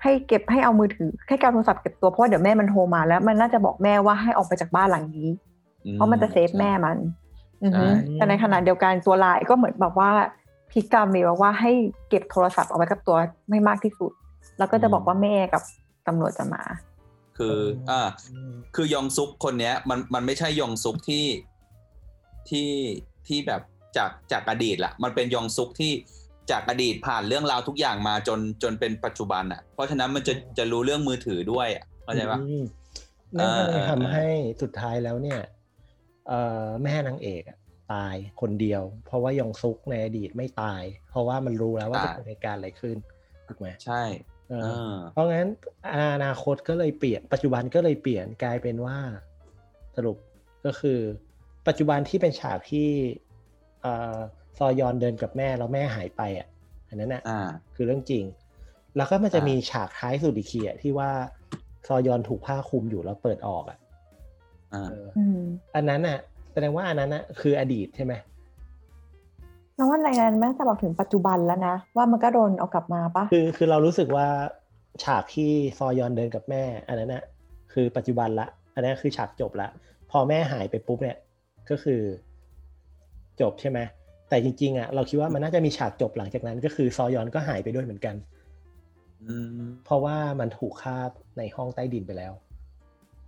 [0.03, 5.29] ให้เก็บให้เอามือถือให้การโทรศัพท์เก็บตัวเพราะว่าเดี๋ยวแม่มันโทรมาแล้ว มันน่าจะบอกแม่ว่าให้ออกไปจากบ้านหลังนี้
[5.85, 6.99] อืเพราะมันจะเซฟแม่มัน
[7.63, 10.11] อือฮึใช่แต่ในขณะเดียวกันตัวลายก็เหมือนแบบว่า
[10.71, 11.71] พิกรรมเลยบอกว่าให้
[12.09, 13.17] เก็บโทรศัพท์เอาไว้กับตัว
[13.51, 14.13] ไม่มากที่สุด
[14.59, 15.63] แล้วก็จะบอกว่าแม่กับ
[16.07, 16.63] ตำรวจจะมา
[17.39, 17.57] คือ
[17.91, 18.01] อ่า
[18.77, 21.27] คือยองซุกคนเนี้ย มันมันไม่ใช่ยองซุกที่
[22.51, 22.71] ที่
[23.27, 23.63] ที่แบบ
[23.97, 25.93] จากจากอดีตละมันเป็นยองซุกที่
[26.51, 32.63] จากอดีตผ่านเรื่องราวทุกอย่างมาจนจนเป็นปัจจุบันอะ เพราะฉะนั้นมันจะจะรู้เรื่องมือถือด้วยอะเข้าใจปะอืม
[33.37, 34.27] นั่นก็เลยอ่าทำให้
[34.63, 35.41] สุดท้ายแล้วเนี่ย
[36.29, 37.59] เอ่อแม่นางเอกอะ
[37.93, 42.97] ตายคนเดียว เพราะว่ายองซุกในอดีตไม่ตาย เพราะว่ามันรู้แล้วว่าจะเกิดเหตุการณ์อะไรขึ้น
[43.49, 44.03] ถูกไหมใช่
[44.49, 45.49] เออเออเพราะงั้น
[46.15, 48.99] อนาคตก็เลยเปลี่ยนปัจจุบันก็เลยเปลี่ยนกลายเป็นว่า
[49.97, 50.17] สรุป
[50.65, 50.99] ก็คือ
[51.67, 52.89] ปัจจุบันที่เป็นฉากที่
[53.83, 54.17] เอ่อ
[54.59, 56.49] ซอยอนเดินกับแม่แล้วแม่หายไปอะ
[56.89, 57.41] อันนั้นอะอ่า
[57.75, 58.25] คือเรื่องจริง
[58.97, 61.11] แล้วก็มันจะอ่ามีมีฉากท้ายสุดอีกทีอะที่ว่า
[61.87, 63.79] ซอยอนถูกผ้าคลุมอยู่แล้วเปิดออกอะ
[64.75, 65.41] อ่าเอออืม
[65.75, 66.19] อันนั้นอะ
[66.53, 68.15] แสดงว่าอันนั้นอะคืออดีตใช่ไหม
[69.83, 74.27] แล้วว่าในนั้นแม่จะบอกถึงปัจจุบันแล้วนะ ว่ามันก็โดนเอากลับมาปะคือคือเรารู้สึกว่า
[75.05, 77.23] ฉากที่ซอยอนเดินกับแม่ อันนั้นอะ
[77.73, 79.69] คือปัจจุบันละ อันนั้นคือฉากจบละ
[80.11, 81.17] พอแม่หายไปปุ๊บเนี่ย
[81.71, 82.01] ก็คือ
[83.41, 83.79] จบใช่ไหม
[84.29, 88.15] แต่จริงๆอะเราคิดว่ามันน่าจะมีฉากจบหลังจากนั้น ก็คือซอยอนก็หายไปด้วยเหมือนกัน
[89.25, 90.99] อืมเพราะว่ามันถูกฆ่า
[91.39, 92.33] ในห้องใต้ดินไปแล้ว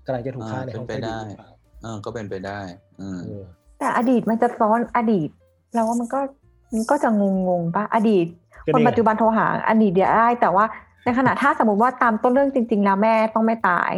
[0.06, 1.50] กำลังจะถูกฆ่าในห้องใต้ดินหรือเปล่า
[1.82, 2.60] เออก็เป็นไปได้
[3.00, 3.44] อืมเออ
[3.78, 5.30] แต่อดีตมันจะซ้อนอดีต
[5.74, 6.43] แล้วว่ามันก็มัน
[6.90, 8.26] ก็จะงงงๆปะอดีต
[8.66, 10.64] ก็คนนี่ไงปัจจุบันโทรหาอดีตเดี๋ยวได้แต่ว่า
[11.04, 13.92] ในขณะถ้าสมมติว่าตามต้นเรื่องจริง ๆ แล้วแม่ต้องไม่ตาย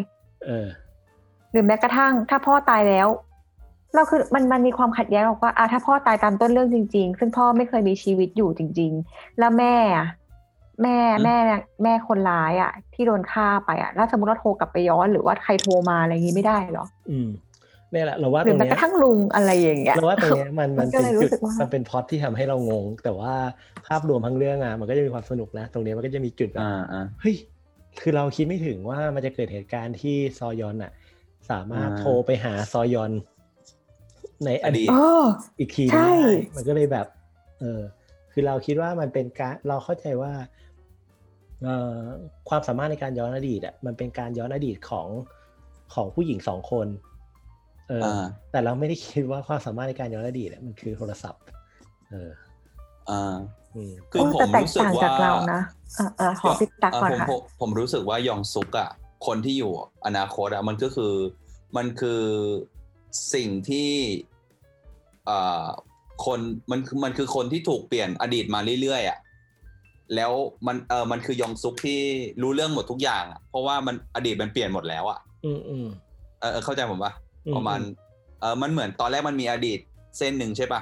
[0.45, 0.67] เออ
[1.53, 3.09] หรือแม้กระทั่ง ถ้าพ่อตายแล้ว
[3.95, 10.07] เราคือมันมันมีความขัดแย้งออกว่าอะถ้าพ่อตายตามต้นเรื่องจริง ๆ ซึ่งพ่อไม่เคยมีชีวิตอยู่จริง ๆ แล้วแม่อะ
[10.83, 11.37] แม่อืมแม่
[11.83, 17.29] แม่คนร้ายอะ ที่โดนฆ่าไปอะ แล้วสมมติว่าโทรกลับไปย้อนหรือว่าใครโทรมาอะไรอย่างนี้ไม่ได้เหรอ อืม
[17.93, 23.35] เนี่ยแหละเราว่าหตรืรองแม้เนี้กยระทั่งลุงอะไรอย่างเงี้ยเราว่าตรงเนี้ยมันมัมันนก็เป็นเลยรู้จุดสึกว่ามัมันเป็นพล็อตที่ทำให้เรางง แต่ว่า
[23.87, 27.37] ภาพรวมทั้งเรื่องอะมันก็จะมีความสนุกนะ ตรงเนี้ยมันก็จะมีจุดแบบอ่าอ่าเฮ้ย
[28.01, 30.93] คือเราคิดไม่ถึงว่ามันจะเกิดเหตุการณ์ที่ซอยอนอะ
[31.51, 33.13] สามารถอ่าโทรไปหาซอยอน
[34.45, 35.25] ในอดีตเออ
[35.59, 37.07] อีกทีใช่ได้มันก็เลยแบบ
[37.61, 37.81] เออ
[38.33, 40.33] คือเราคิดว่ามันเป็นการเราเข้าใจว่า
[41.63, 41.99] เอ่อ
[42.49, 45.09] ความสามารถในการย้อนอดีตอะมันเป็นการย้อนอดีตของ
[45.95, 46.87] ของผู้หญิงสองคน
[47.89, 51.43] เออออ่าแต่เราไม่ได้คิดว่าความสามารถในการย้อนอดีตอะมันคือโทรศัพท์
[52.11, 52.31] เออ
[53.11, 53.37] อ่า
[53.75, 55.61] อืมคือโอ้ผแต่มแตกรู้สึกต่างว่าจากเรานะ
[55.99, 58.91] อ่าอ่าขอพิตักก่อนเผมค่ะผมผมรู้สึกว่ายองซุกอะ
[59.27, 59.73] คนที่อยู่
[60.07, 61.13] อนาคตอะมันก็คือ
[61.77, 62.23] มันคือ
[63.35, 63.91] สิ่งที่
[65.29, 65.67] อ่า
[66.27, 69.19] คนมันคือมันคือคนที่ถูกเปลี่ยนอดีตมาเรื่อยๆอะ
[70.15, 70.33] แล้ว
[70.67, 72.01] มันเออมันคือยองซุกที่
[72.43, 75.87] รู้เรื่องหมดทุกอย่างอะเพราะว่ามันอดีตมันเปลี่ยนหมดแล้วอะอืมอืม
[76.41, 77.81] เออเออเข้าใจผมปะอืม ประมาณ
[78.41, 79.79] เออมันเหมือนตอนแรกมันมีอดีต
[80.19, 80.81] เส้นหนึ่งใช่ปะ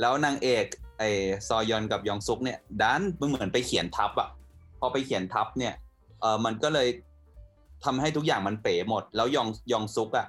[0.00, 0.64] แล้วนางเอก
[0.98, 1.02] ไอ
[1.48, 4.28] ซอยอนกับยองซุกเนี่ยดันมันเหมือนไปเขียนทับอะ
[4.80, 5.74] พอไปเขียนทับเนี่ย
[6.20, 6.88] เออมันก็เลย
[7.84, 10.26] ทำให้ทุกอย่างมันเป๋หมด แล้วยองยองซุกอะ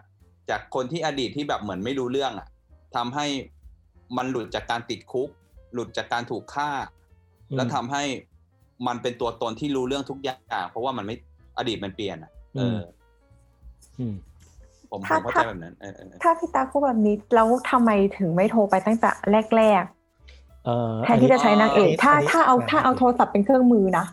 [0.50, 2.48] จากคนที่อดีตที่แบบเหมือนไม่รู้เรื่องอะ
[2.96, 3.26] ทำให้
[4.18, 5.30] มันหลุดจากการติดคุก
[5.74, 6.70] หลุดจากการถูกฆ่า
[7.56, 8.04] แล้วทำให้
[8.88, 11.16] มันเป็นตัวตนที่รู้เรื่องทุกอย่าง เพราะว่ามันไม่
[11.58, 12.82] อดีตมันเปลี่ยนอะเอออ
[14.00, 14.16] อืม
[14.94, 19.10] ผมผถ้ามเข้าใจถ้าแบบนั้นเออเออเออถ้าพี่ตาพูดแบบนี้แล้วทำไมถึงไม่โทรไปตั้งแต่
[19.58, 19.84] แรก
[20.66, 24.06] เอ่อๆแทนที่จะใช้นางเอกถ้านนี้ถ้าเอาถ้าเอาโทรศัพท์เป็นเครื่องมือนะ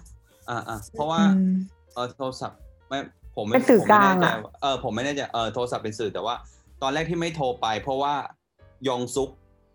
[0.51, 1.55] อ่าอ่าเพราะว่าอืม
[1.95, 2.59] เออโทรศัพท์
[2.89, 2.99] ไม่
[3.37, 6.35] ผมไม่เป็นสื่อกลางผมไม่แน่ใจอะว่าเออผมไม่แน่ใจเออโทรศัพท์เป็นสื่อแต่ว่า
[6.83, 8.15] ตอนแรกที่ไม่โทรไป เพราะว่า
[8.89, 9.31] ยองซุก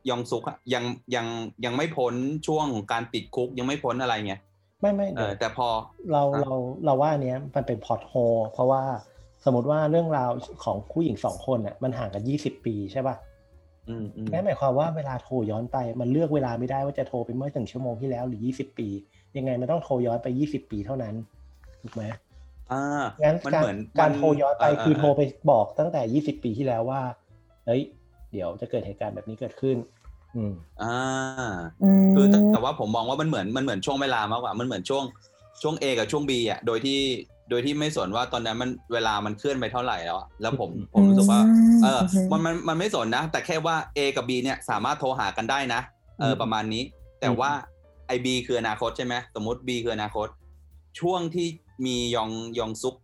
[0.10, 0.84] ยองซุกอะยัง
[1.16, 1.28] ยัง
[1.66, 2.14] ยังไม่พ้น
[2.48, 4.34] ช่วงของการติดคุกยังไม่พ้นอะไรไง
[4.82, 5.68] ไม่ไม่เอเดี๋ยอวแต่พอ
[6.12, 6.54] เราฮะเรา
[6.86, 8.14] เราว่าอันเนี้ยมันเป็น plot hole
[8.54, 8.84] เพราะว่า
[9.46, 10.32] สมมติว่าเรื่องราว
[10.64, 13.16] ของผู้หญิงสองคนน่ะมันห่างกันยี่สิบปีใช่ป่ะ
[13.90, 18.88] อืมอืมนั่นหมายความว่าเวลาโทรย้อนไปมันเลือกเวลาไม่ได้ว่าจะโทรไปเมื่อหนึ่งชั่วโมงที่แล้วหรือยี่สิบปี
[19.38, 21.16] ยังไงมันต้องโทรย้อนไปยี่สิบปีเท่านั้น
[21.82, 22.04] ถูกไหม
[22.72, 22.84] อ่า
[23.24, 25.22] งั้นมันการเหมือนการมันโทรย้อนไปเคือโทรไป
[25.52, 27.02] บอกตั้งแต่ยี่สิบปีที่แล้วว่า
[27.66, 27.82] เฮ้ย
[28.32, 29.78] เดี๋ยวจะเกิดเหตุการณ์แบบนี้เกิดขึ้น
[30.36, 30.98] อืมอ่า
[31.84, 35.04] อืมคือแต่แต่ว่าผมมองว่ามันเหมือนมันเหมือนช่วงเวลามากกว่ามันเหมือนช่วง
[35.62, 37.00] ช่วง A กับช่วง B อะโดยที่
[37.50, 41.42] โดยที่ไม่สนว่าตอนนั้นมันเวลามันเคลื่อนไปเท่าไหร่แล้วอะแล้วผมผมรู้สึกว่า
[41.84, 45.82] เออมันมันมันไม่สนนะ แต่แค่ว่า A กับ B เนี่ยสามารถโทรหากันได้นะ
[46.20, 46.84] เอออืมประมาณนี้
[47.22, 47.52] แต่ว่า
[48.08, 50.28] ไอ B คืออนาคตใช่ไหมสมมติ B คืออนาคต
[51.00, 51.48] ช่วงที่
[51.86, 52.96] มียองยองซุก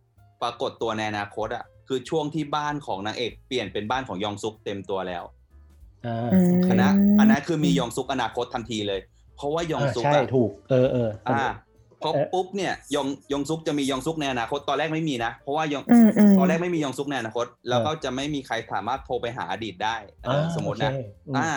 [0.42, 5.24] ปรากฏตัวในอนาคตอะคือช่วงที่บ้านของนางเอกเปลี่ยนเป็นบ้านของยองซุกเต็มตัวแล้ว
[6.06, 6.88] อ่าอืมคณะ
[7.18, 9.00] อันนั้นคือมียองซุกอนาคตทันทีเลย
[9.36, 11.44] เพราะว่ายองอ่าซุกใช่อะถูก เออเอออ่า
[12.02, 21.50] พอเอ่อปุ๊บเนี่ยยองยองซุกจะมียองซุกในอนาคตตอนแรกไม่มีนะ เพราะว่ายองอืมอืมตอนแรกไม่มียองซุกในอนาคต แล้วก็จะไม่มีใครสามารถโทรไปหาอดีตได้เออสมมตินะโอเคอืมอ่า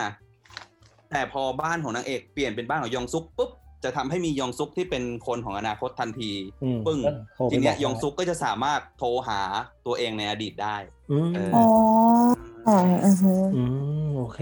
[1.11, 3.51] แต่พอบ้านของนางเอกเปลี่ยนเป็นบ้านของยองซุกปุ๊บ
[3.83, 6.31] จะทำให้มียองซุกที่เป็นคนของอนาคตทันที
[6.63, 9.41] อืมปึ้งก็โทรไปทีเนี้ยบกยองซุกก็จะสามารถโทรหา
[9.85, 10.77] ตัวเองในอดีตได้
[11.11, 11.65] อืมเอออ๋อ
[12.67, 13.63] อ๋ออือฮึอื
[14.05, 14.39] มโอเค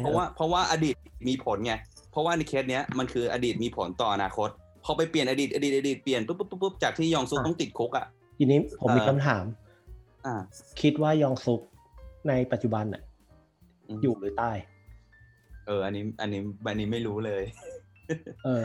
[0.00, 0.94] เพราะว่าเพราะว่าอดีต
[1.28, 1.74] มีผลไง
[2.10, 4.48] เพราะว่าในเคสเนี้ยมันคืออดีตมีผลต่ออนาคต
[4.86, 8.06] พอไปเปลี่ยนอดีตอดีตอดีตเปลี่ยนปุ๊บปุ๊บปุ๊บปุ๊บจากที่ยองซุกอะต้องติดคุกอะ
[8.38, 9.44] ทีนี้ผมมีเออคำถาม
[10.26, 10.34] อ่า
[10.82, 11.60] คิดว่ายองซุก
[12.28, 13.02] ในปัจจุบันอะ
[13.96, 14.56] มอยู่หรือตาย
[15.66, 17.42] เออ อันนี้ อันนี้อันนี้ไม่รู้เลย
[18.44, 18.62] เออ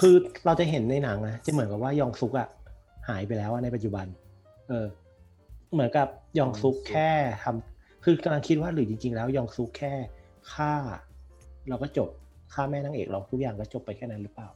[0.00, 0.14] คือ
[0.46, 2.48] เราจะเห็นในหนังนะจะเหมือนกับว่ายองซุกอะ
[3.08, 4.06] หายไปแล้วอะในปัจจุบัน
[4.68, 4.86] เออ
[5.72, 7.10] เหมือนกับยองซุกแค่
[7.42, 9.92] ทำคือกำลังคิดว่าหรือจริง ๆ แล้วยองซุกแค่
[10.52, 10.74] ฆ่า
[11.68, 12.08] เราก็จบ
[12.54, 14.48] ฆ่าแม่นางเอกเราทุกอย่างก็จบไปแค่นั้นหรือเปล่า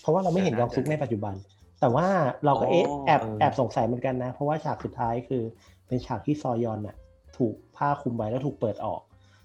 [0.00, 1.34] เพราะว่าเราไม่เห็นยองซุกในปัจจุบัน
[1.80, 2.06] แต่ว่า
[2.44, 5.42] เราก็เอ๊ะอ๋อแอบเออแอบสงสัยเหมือนกันนะ เพราะว่าฉากสุดท้ายคือ
[5.86, 6.96] เป็นฉากที่ซอยอนน่ะ
[7.38, 9.00] ถูกผ้าคลุมไว้แล้วถูกเปิดออก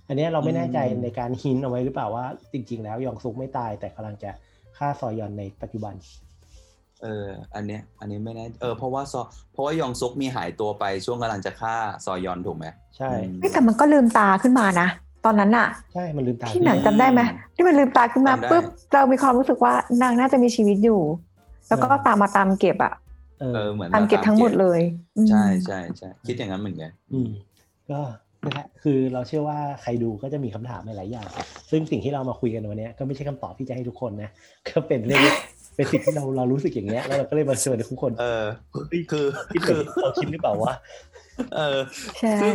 [0.07, 4.31] อันเนี้ยเราไม่แน่ใจในการหินเอาไว้หรือเปล่าว่า จริง ๆ แล้วยองซุกไม่ตายแต่กำลังจะ
[4.77, 5.93] ฆ่าซอยอนในปัจจุบัน
[7.03, 12.65] เออ อันเนี้ย อันนี้ไม่แน่เออ เพราะว่าซอ เพราะว่ายองซุกมีหายตัวไปช่วงกำลังจะฆ่าซอยอนถูกไหม
[12.97, 14.87] ใช่อืมเฮ้ยแต่มันก็ลืมตาขึ้นมานะ
[15.25, 17.21] ตอนนั้นน่ะใช่มันลืมตาที่หนังจำได้ไหม
[17.55, 18.63] ที่มันลืมตาขึ้นมาจำได้ปุ๊บ
[18.93, 21.01] เรามีความรู้สึกว่านางน่าจะมีชีวิตอยู่
[21.69, 22.93] แล้วก็ตามมาตามเก็บอะ
[23.39, 24.81] เอเอออเหมือนตามเก็บทั้งหมดเลย
[25.17, 27.29] อืมใช่ใช่ใช่คิดอย่างนั้นเหมือนกันอืม
[27.91, 27.99] ก็
[28.43, 31.27] นั่นแหละคือเราเชื่อว่าใครดูก็จะมีคำถามหลายๆอย่าง
[31.71, 34.29] ซึ่งสิ่งที่เรามาคุยกันวันเนี้ยก็ไม่ใช่คำตอบที่จะให้ทุกคนนะ
[34.69, 35.23] ก็เป็นเรื่อง
[35.75, 38.43] เป็นสิ่งที่เราเรารู้สึกอย่างเงี้ยแล้วเราก็เลยมาชวนทุกคน เออ
[39.11, 40.73] คือคิดเหมือนที่เราคิดหรือเปล่าว่า
[41.55, 41.77] เออ
[42.19, 42.53] ใช่ซึ่ง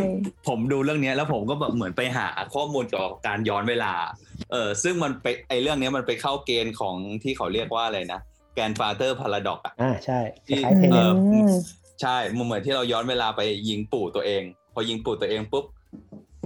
[0.48, 3.92] ผมดูเรื่องเนี้ยแล้วผมก็แบบเหมือนไปหาข้อมูลเกี่ยวกับการย้อนเวลา
[4.52, 8.20] เออซึ่งมันไปไอเรื่องเนี้ยมันไปเข้าเกณฑ์ของที่เขาเรียกว่าอะไรนะ
[8.54, 10.18] แกนฟาเตอร์พาราดอกอะอ่าใช่
[10.48, 11.52] คที่ล้ายๆเทเอเน็ตออืม
[12.02, 14.42] ใช่มันเหมือนที่เราย้อนเวลาไปยิงปู่ตัวเอง
[14.74, 15.64] พอยิงปู่ตัวเองปุ๊บ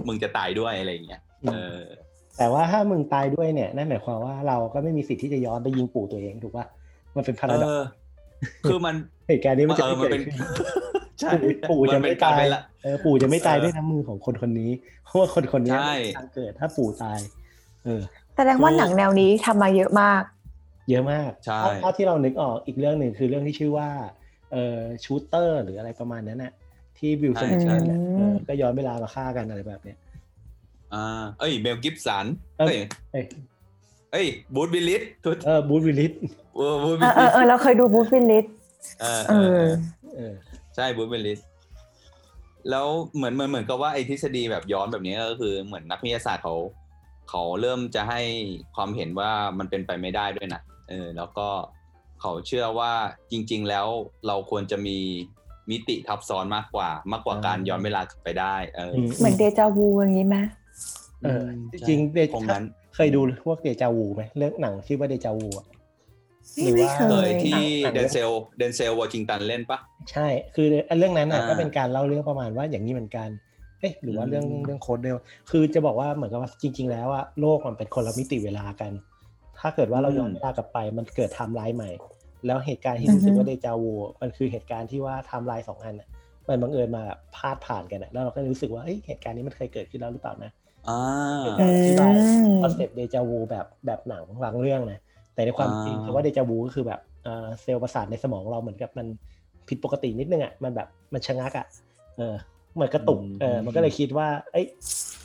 [0.07, 1.21] มึงจะตายด้วยอะไรอย่างเงี้ย
[1.51, 1.79] เออ
[2.37, 6.65] แต่ว่าถ้ามึงตายด้วยเนี่ยนั่นหมายความว่าเราก็ไม่มีสิทธิ์ที่จะย้อนไปยิงปู่ตัวเองถูกป่ะ
[7.15, 7.83] มันเป็นพาราดอกเออ
[8.69, 8.95] คือมัน
[9.27, 10.35] เหตุการณ์นี้มันจะเออไม่มันเกิเป็ดนขึ้น
[11.21, 11.31] ใช่
[11.69, 14.71] ปู่ปู่จะนเป็ไม่นกรตายเป็นละเออปู่จะไม่ตายเออด้วยน้ำมือของคนคนนี้
[15.05, 17.19] เพราะว่าคนคนนี้ใช่ทางเกิดถ้าปู่ตาย
[17.85, 18.01] เออ
[18.35, 20.23] แสดงว่าหนังแนวนี้ทำมาเยอะมาก
[20.89, 23.89] เยอะมากใช่ถ้าถ้าที่เรานึกออกอีกเรื่องหนึ่งคือเรื่องที่ชื่อว่า
[24.51, 26.51] เอ่อชูเตอร์ หรืออะไรประมาณนั้นน่ะ
[26.97, 29.97] ที่บิลสมิธใช่เนี่ยใช่เออก็ย้อนเวลามาฆ่ากันอะไรแบบเนี้ย
[30.93, 32.25] อ่าเอ้ยเบลกิฟสัน
[32.59, 32.77] เออเอ้ย
[33.11, 33.25] เอ้ย
[34.13, 36.11] เอ้ยบูธบิลลิสทุดเออบูธวิลลิส
[36.55, 38.45] เออบูธเอบิลอเอลิอสเออเราเคยดูบูธวินลิส
[39.01, 39.73] เออเอเอออเออ
[40.15, 40.33] เออ
[40.75, 41.39] ใช่บูธบิลลิส
[42.69, 46.55] แล้วเหมือนเหมือนเหมือนกับว่าไอ้ทฤษฎีแบบย้อนแบบนี้ก็คือเหมือนนักวิทยาศาสตร์เขา
[47.29, 48.21] เขาเริ่มจะให้
[48.75, 51.47] ความเห็นว่ามันเป็นไปไม่ได้ด้วยนะเออแล้วก็
[52.21, 52.91] เขาเชื่อว่า
[53.31, 53.87] จริง ๆ แล้ว
[54.27, 54.97] เราควรจะมี
[55.69, 60.37] มิติทับซ้อนมากกว่ามากกว่าการย้อนเวลากลับไปได้เอออืมเหมือนเดจาวูอย่างนี้ไหม
[61.23, 62.65] เออมจริงๆเดคงนั้น
[62.95, 65.67] เคยดูพวกเดจาวูไหมเรื่องหนังชื่อว่าเดจาวูอะ
[66.61, 69.79] หรือไม่ว่าเคเคยยที่หนังเดนเซลเดนเซลวอชิงตันเล่นปะ
[70.09, 73.29] ใช่ คือเรื่องนั้นน่ะอ่าก็เป็นการเล่าเรื่องประมาณว่าอย่างนี้เหมือนกัน
[73.79, 75.17] เอ๊ะหรือว่าเรื่องอืมเรื่องโค้ดเดียว
[75.49, 78.91] คือจะบอกว่าเหมือนกับว่าจริง ๆ แล้วอะโลกมันเป็นคนละมิติเวลากัน
[79.59, 81.91] ถ้าเกิดว่าเราย้อนเวลากลับไป มันเกิดไทม์ไลน์ใหม่
[82.45, 86.07] แล้วเหตุการณ์ที่รู้สึกว่าเดจาวูมันคือเหตุการณ์ที่ว่าไทม์ไลน์สองอันน่ะ
[86.47, 87.03] มันบังเอิญมา
[87.35, 90.51] พาดผ่านกันอะแล้วเราก็รู้สึกว่าเอ้ยเหตุการณ์นี้มันเคยเกิดขึ้นแล้วหรือเปล่านะ
[90.87, 90.93] อ่า
[91.43, 91.49] อื
[91.79, 92.13] อธิบาย
[92.57, 94.99] concept เดจาวูแบบแบบหนังบางเรื่องนะ
[95.33, 99.07] แต่ในความอ่าจริงคำว่าเดจาวูก็คือแบบเอ่อเซลล์ประสาทในสมองเราเหมือนกับมัน
[99.71, 101.67] ผิดปกตินิดนึงอะมันแบบมันชะงักอะ
[102.17, 102.35] เออ
[102.75, 104.67] เหมือนกระตุกเออมันก็เลยคิดว่า เอ้ย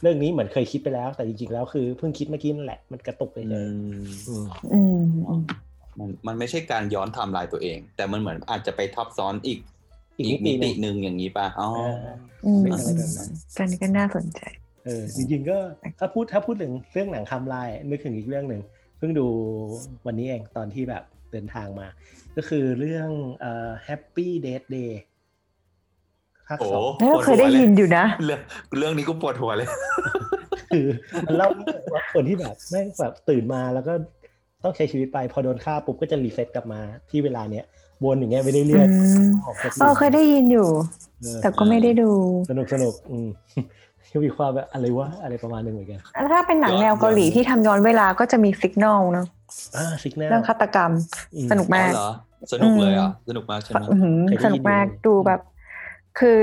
[0.03, 3.62] เรื่องนี้เหมือนเคยคิดไปแล้ว แต่จริงๆแล้วคือเพิ่งคิดเมื่อกี้นั่นแหละมันกระตุกเลยอื
[4.03, 5.42] มอืมอืมอืม
[5.99, 9.59] มันมันไม่ใช่การย้อนไทม์ไลน์ตัวเอง แต่มันเหมือนอาจจะไปทับซ้อนอีก
[10.18, 11.68] อีกมิติหนึ่งอีกมิติหนึ่งอย่างนี้ป่ะอ๋อ
[12.47, 14.40] อืมเป็นอะไรแบบนั้นตอนนี้ก็น่าสนใจ
[14.84, 15.59] เออจริงๆก็
[15.99, 18.62] ถ้าพูดถ้าพูดถึงเรื่องหนังคำลายนึกถึงอีกเรื่องหนึ่ง
[18.99, 19.26] เพิ่งดู
[20.07, 21.86] วันนี้เองตอนที่แบบเดินทางมา
[22.37, 23.09] ก็คือเรื่อง
[23.41, 24.93] เอ่อ Happy Death Day
[26.49, 28.41] ภาคโอ้สองแล้วเราเคยได้ยินอยู่นะ เรื่อง
[28.78, 29.68] เรื่องนี้ก็ปวดหัวเลย
[30.70, 30.87] คือ
[31.26, 33.95] มันเล่าเรื่องว่าคนที่แบบแม่งแบบตื่นมาแล้วก็
[34.64, 36.80] ต้องใช้ชีวิตไปพอโดนฆ่าปุ๊บก็จะรีเซ็ตกลับมา
[37.11, 37.64] ที่เวลาเนี้ย
[38.05, 38.87] วนอย่างเงี้ยไปเรื่อือย
[39.28, 40.68] มๆออกจากเออเคยได้ยินอยู่
[41.22, 42.11] เออแต่ก็ไม่ได้ดู
[42.51, 43.18] สนุกสนุกอื
[44.09, 46.00] มก็มีความแบบอะไรวะอะไรประมาณหนึงเหมือนกัน
[46.32, 49.26] ถ้าเป็นหนังแนวเกาหลีที่ทำย้อนเวลาก็จะมีสิก n a l เนอะ
[49.76, 50.90] อ่าสิกแนลเรื่องฆาตกรรม
[51.50, 52.11] สนุกมากอ๋อเหรอ
[52.52, 55.40] สนุกเลยอะสนุกมากใช่ไหมอื้อหือเคยได้ยินสนุกมากอยู่ดูแบบ
[56.18, 56.36] คือ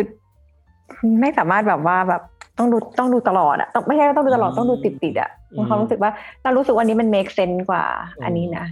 [1.22, 2.22] ไม่สามารถแบบว่าแบบ
[2.58, 6.12] ต้องดูต้องดูตลอดอะต้องไม่ใช่ว่าต้องดูตลอดต้องดูติดติดๆอะมีความรู้สึกว่า
[6.44, 7.84] เรารู้สึกว่าอันนี้มัน make sense กว่า
[8.24, 8.66] อันนี้นะ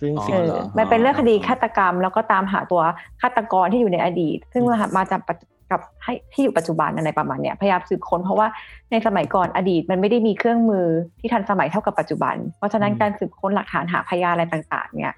[0.00, 2.80] ซึ่งอ๋อสิเอกอเหรอมันเป็นเรื่องคดีฆาตกรรม แล้วก็ตามหาตัว
[3.22, 4.62] ฆาตกรที่อยู่ในอดีต ซึ่ง
[4.96, 5.36] มาจากปัจ
[5.70, 8.48] กับให้ที่อยู่ปัจจุบันอะไรประมาณเนี้ยพยายามสืบค้นเพราะว่า
[8.90, 10.86] ในสมัยก่อนอดีตมันไม่ได้มีเครื่องมือ
[11.20, 15.14] ที่ทันสมัยเท่ากับปัจจุบัน เพราะฉะนั้นการสืบค้นหลักฐานหาพยานอะไรต่างๆ เนี่ย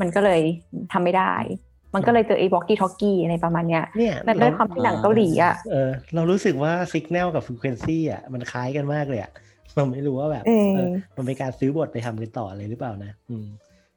[0.00, 0.40] มันก็เลย
[0.92, 1.34] ทำไม่ได้
[1.94, 9.30] มันก็เลยเจอไอ้ walkie talkie อะไรประมาณเนี้ยเนี่ยแต่ด้วยความที่หนังเกาหลีอะเออเรารู้สึกว่าสิกแนลกับฟ r ี q u e n c y อะมันคล้ายกันมากเลยอะ
[9.74, 13.46] เราไม่รู้ว่าแบบเออเออมันเป็นการซื้อบทไปทำกันต่ออะไรหรือเปล่านะ อืม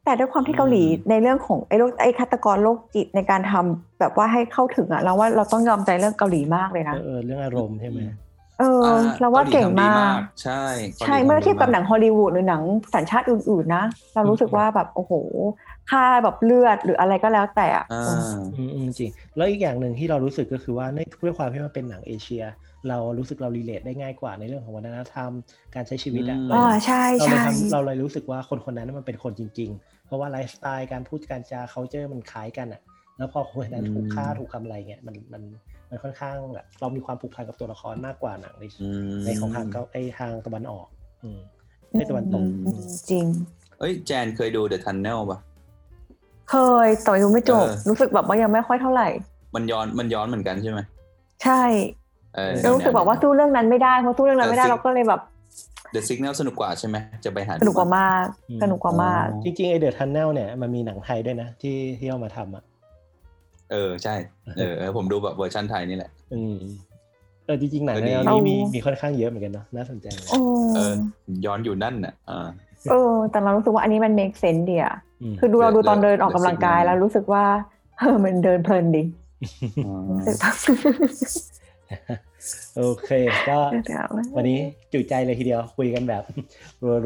[0.08, 8.00] แต่ด้วยความที่เกาหลีในเรื่องของไอ้โรคไอ้ฆาตกรโรคจิตในการทำแบบว่าให้เข้าถึงอะเราว่าเราต้องยอมใจเรื่องเกาหลีมากเลยนะเออเออเรื่องอารมณ์ใช่ไหม
[8.60, 8.86] เออ
[9.20, 10.64] เราว่าเก่งมาก ใช่
[11.06, 12.62] ใช่เมื่อเทียบกับหนังฮอลลีวูดหรือหนัง
[12.96, 13.84] สัญชาติอื่นๆนะ
[14.14, 15.14] เรารู้สึกว่าแบบโอ้โห
[15.90, 18.08] ค่าแบบเลือดหรืออะไรก็แล้วแต่อะอ่า
[18.56, 22.44] อืมอืมจริง แล้วอีกอย่างหนึ่งที่เรารู้สึกก็คือว่าในด้วยความที่มันเป็นหนังเอเชีย
[22.90, 25.32] เรารู้สึกเรารีเลทได้ง่ายกว่าในเรื่องของวัฒนธรรม
[25.76, 32.82] การใช้ชีวิตอะอืมเราอ๋อใช่เราเลยใช่ทำเราเลยรู้สึกว่าคนคนนั้นมันเป็นคนจริง ๆ เพราะว่าไลฟ์สไตล์การพูดการจา culture มันคล้ายกันอะ
[33.18, 35.42] แล้วพอคนนั้นถูกฆ่าถูกทำอะไรเงี้ยมันมัน
[35.90, 40.88] มันค่อนข้างแบบเรามีความผูกพันกับตัวละครมากกว่าหนังในอืมในของทางเกาไอทางตะวันออก
[41.24, 41.40] อืม
[41.94, 43.26] ในตะวันตกอืมจริง
[43.80, 45.40] เอ้ยแจนเคยดู The Tunnel ป่ะ
[46.50, 46.56] เค
[46.86, 49.08] ยแต่ยังไม่จบเออรู้สึกแบบว่ายังไม่ค่อยเท่าไหร่
[49.56, 50.80] มันย้อนมันย้อนเหมือนกันใช่ไหม
[51.44, 51.62] ใช่
[52.36, 55.22] เออรู้สึกแบบว่าสู้เรื่องนั้นไม่ได้เพราะสู้เรื่องนั้นไม่ได้แต่สิเราก็เลยแบบ
[55.96, 62.64] The Signal สนุกกว่าใช่ไหมจะไปหาดูสนุกกว่ามากอืมสนุกกว่ามากอ๋อจริงๆไอเดอะทันเนลเนี่ยมันมีหนังไทยด้วยนะ ที่ที่เอามาทำอะ
[63.72, 64.16] เออใช่
[64.58, 66.58] เออเออผมดูแบบเวอร์ชันไทยนี่แหละ อืม
[67.46, 70.40] เออจริงๆหนังก็แนดีวนี้เอามีมีมีค่อนข้างเยอะเหมือนกันเนาะน่าสนใจนะโอ้
[70.76, 70.94] เออ
[71.46, 72.48] ย้อนอยู่นั่นน่ะอ่า
[72.92, 74.96] เออ แต่เรารู้สึกว่าอันนี้มัน make sense ดีอะ
[75.34, 77.46] มคือดูเราดูตอน The- เดินออกกำลังกาย The Signal แล้วรู้สึกว่า
[77.98, 79.04] เออมันเดินเพลินดี
[79.86, 80.38] อ๋อรู้สึก
[82.78, 83.10] โอเค
[83.50, 84.60] ก็เดี๋ยวนะวันนี้
[84.94, 86.24] จุใจเลยทีเดียวคุยกันแบบ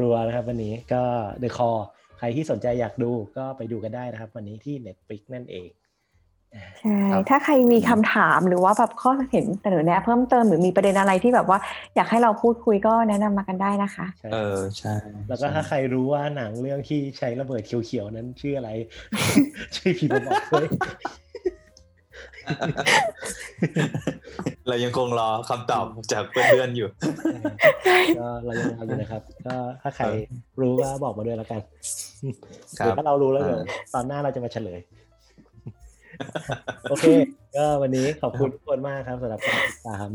[0.00, 1.02] รัวๆนะครับ วันนี้ก็
[1.42, 1.80] The Call
[2.18, 5.68] ใครที่สนใจอยากดูก็ไปดูกันได้นะครับ วันนี้ที่ Netflix นั่นเอง
[6.80, 11.58] ใช่ครับถ้าใครมีคำถามหรือว่าแบบข้อเห็นเสนอแนะเพิ่มเติมหรือมีประเด็นอะไรที่แบบว่า
[11.96, 14.94] อยากให้เราพูดคุยก็แนะนำมากันได้นะคะใช่เออใช่
[15.28, 18.70] แล้วก็ถ้าใครรู้ว่าหนังเรื่องที่ใช้ระเบิดเขียวๆนั้นชื่ออะไร
[19.76, 20.66] ช่วยพิมพ์มาบอกด้วย
[24.68, 26.88] เรายังคงรอคำตอบจากเพื่อนๆอยู่
[28.18, 30.04] ก็เรายังรออยู่นะครับ ก็ถ้าใคร
[30.60, 31.60] รู้ก็บอกมาด้วยแล้วกัน
[32.78, 33.60] ครับหรือถ้าเรารู้แล้วเออเดี๋ยว
[33.94, 34.80] ตอนหน้าเราจะมาเฉลย
[36.90, 37.04] โอเค
[37.56, 40.08] ก็วันนี้ขอบคุณทุกคนมากครับสำหรับการติดตาม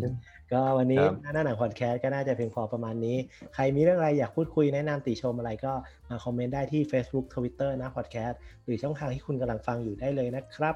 [0.53, 3.17] ก็วันนี้ครับหน้าหนังพอดแคสต์ก็น่าจะเพียงพอประมาณนี้
[3.55, 5.73] ใครมีเรื่องอะไรอยากพูดคุยแนะนำติชมอะไรก็
[6.09, 10.75] มาคอมเมนต์ได้ที่ Facebook Twitter นะพอดแคสต์หรือช่องทางที่คุณกำลังฟังอยู่ได้เลยนะครับ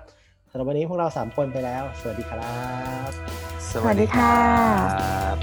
[0.53, 2.65] สำหรับวันนี้พวกเราสามคนไปแล้ว สวัสดีครั
[3.07, 3.09] บ
[3.71, 4.35] สวัสดีค่ะ
[4.93, 5.37] รับ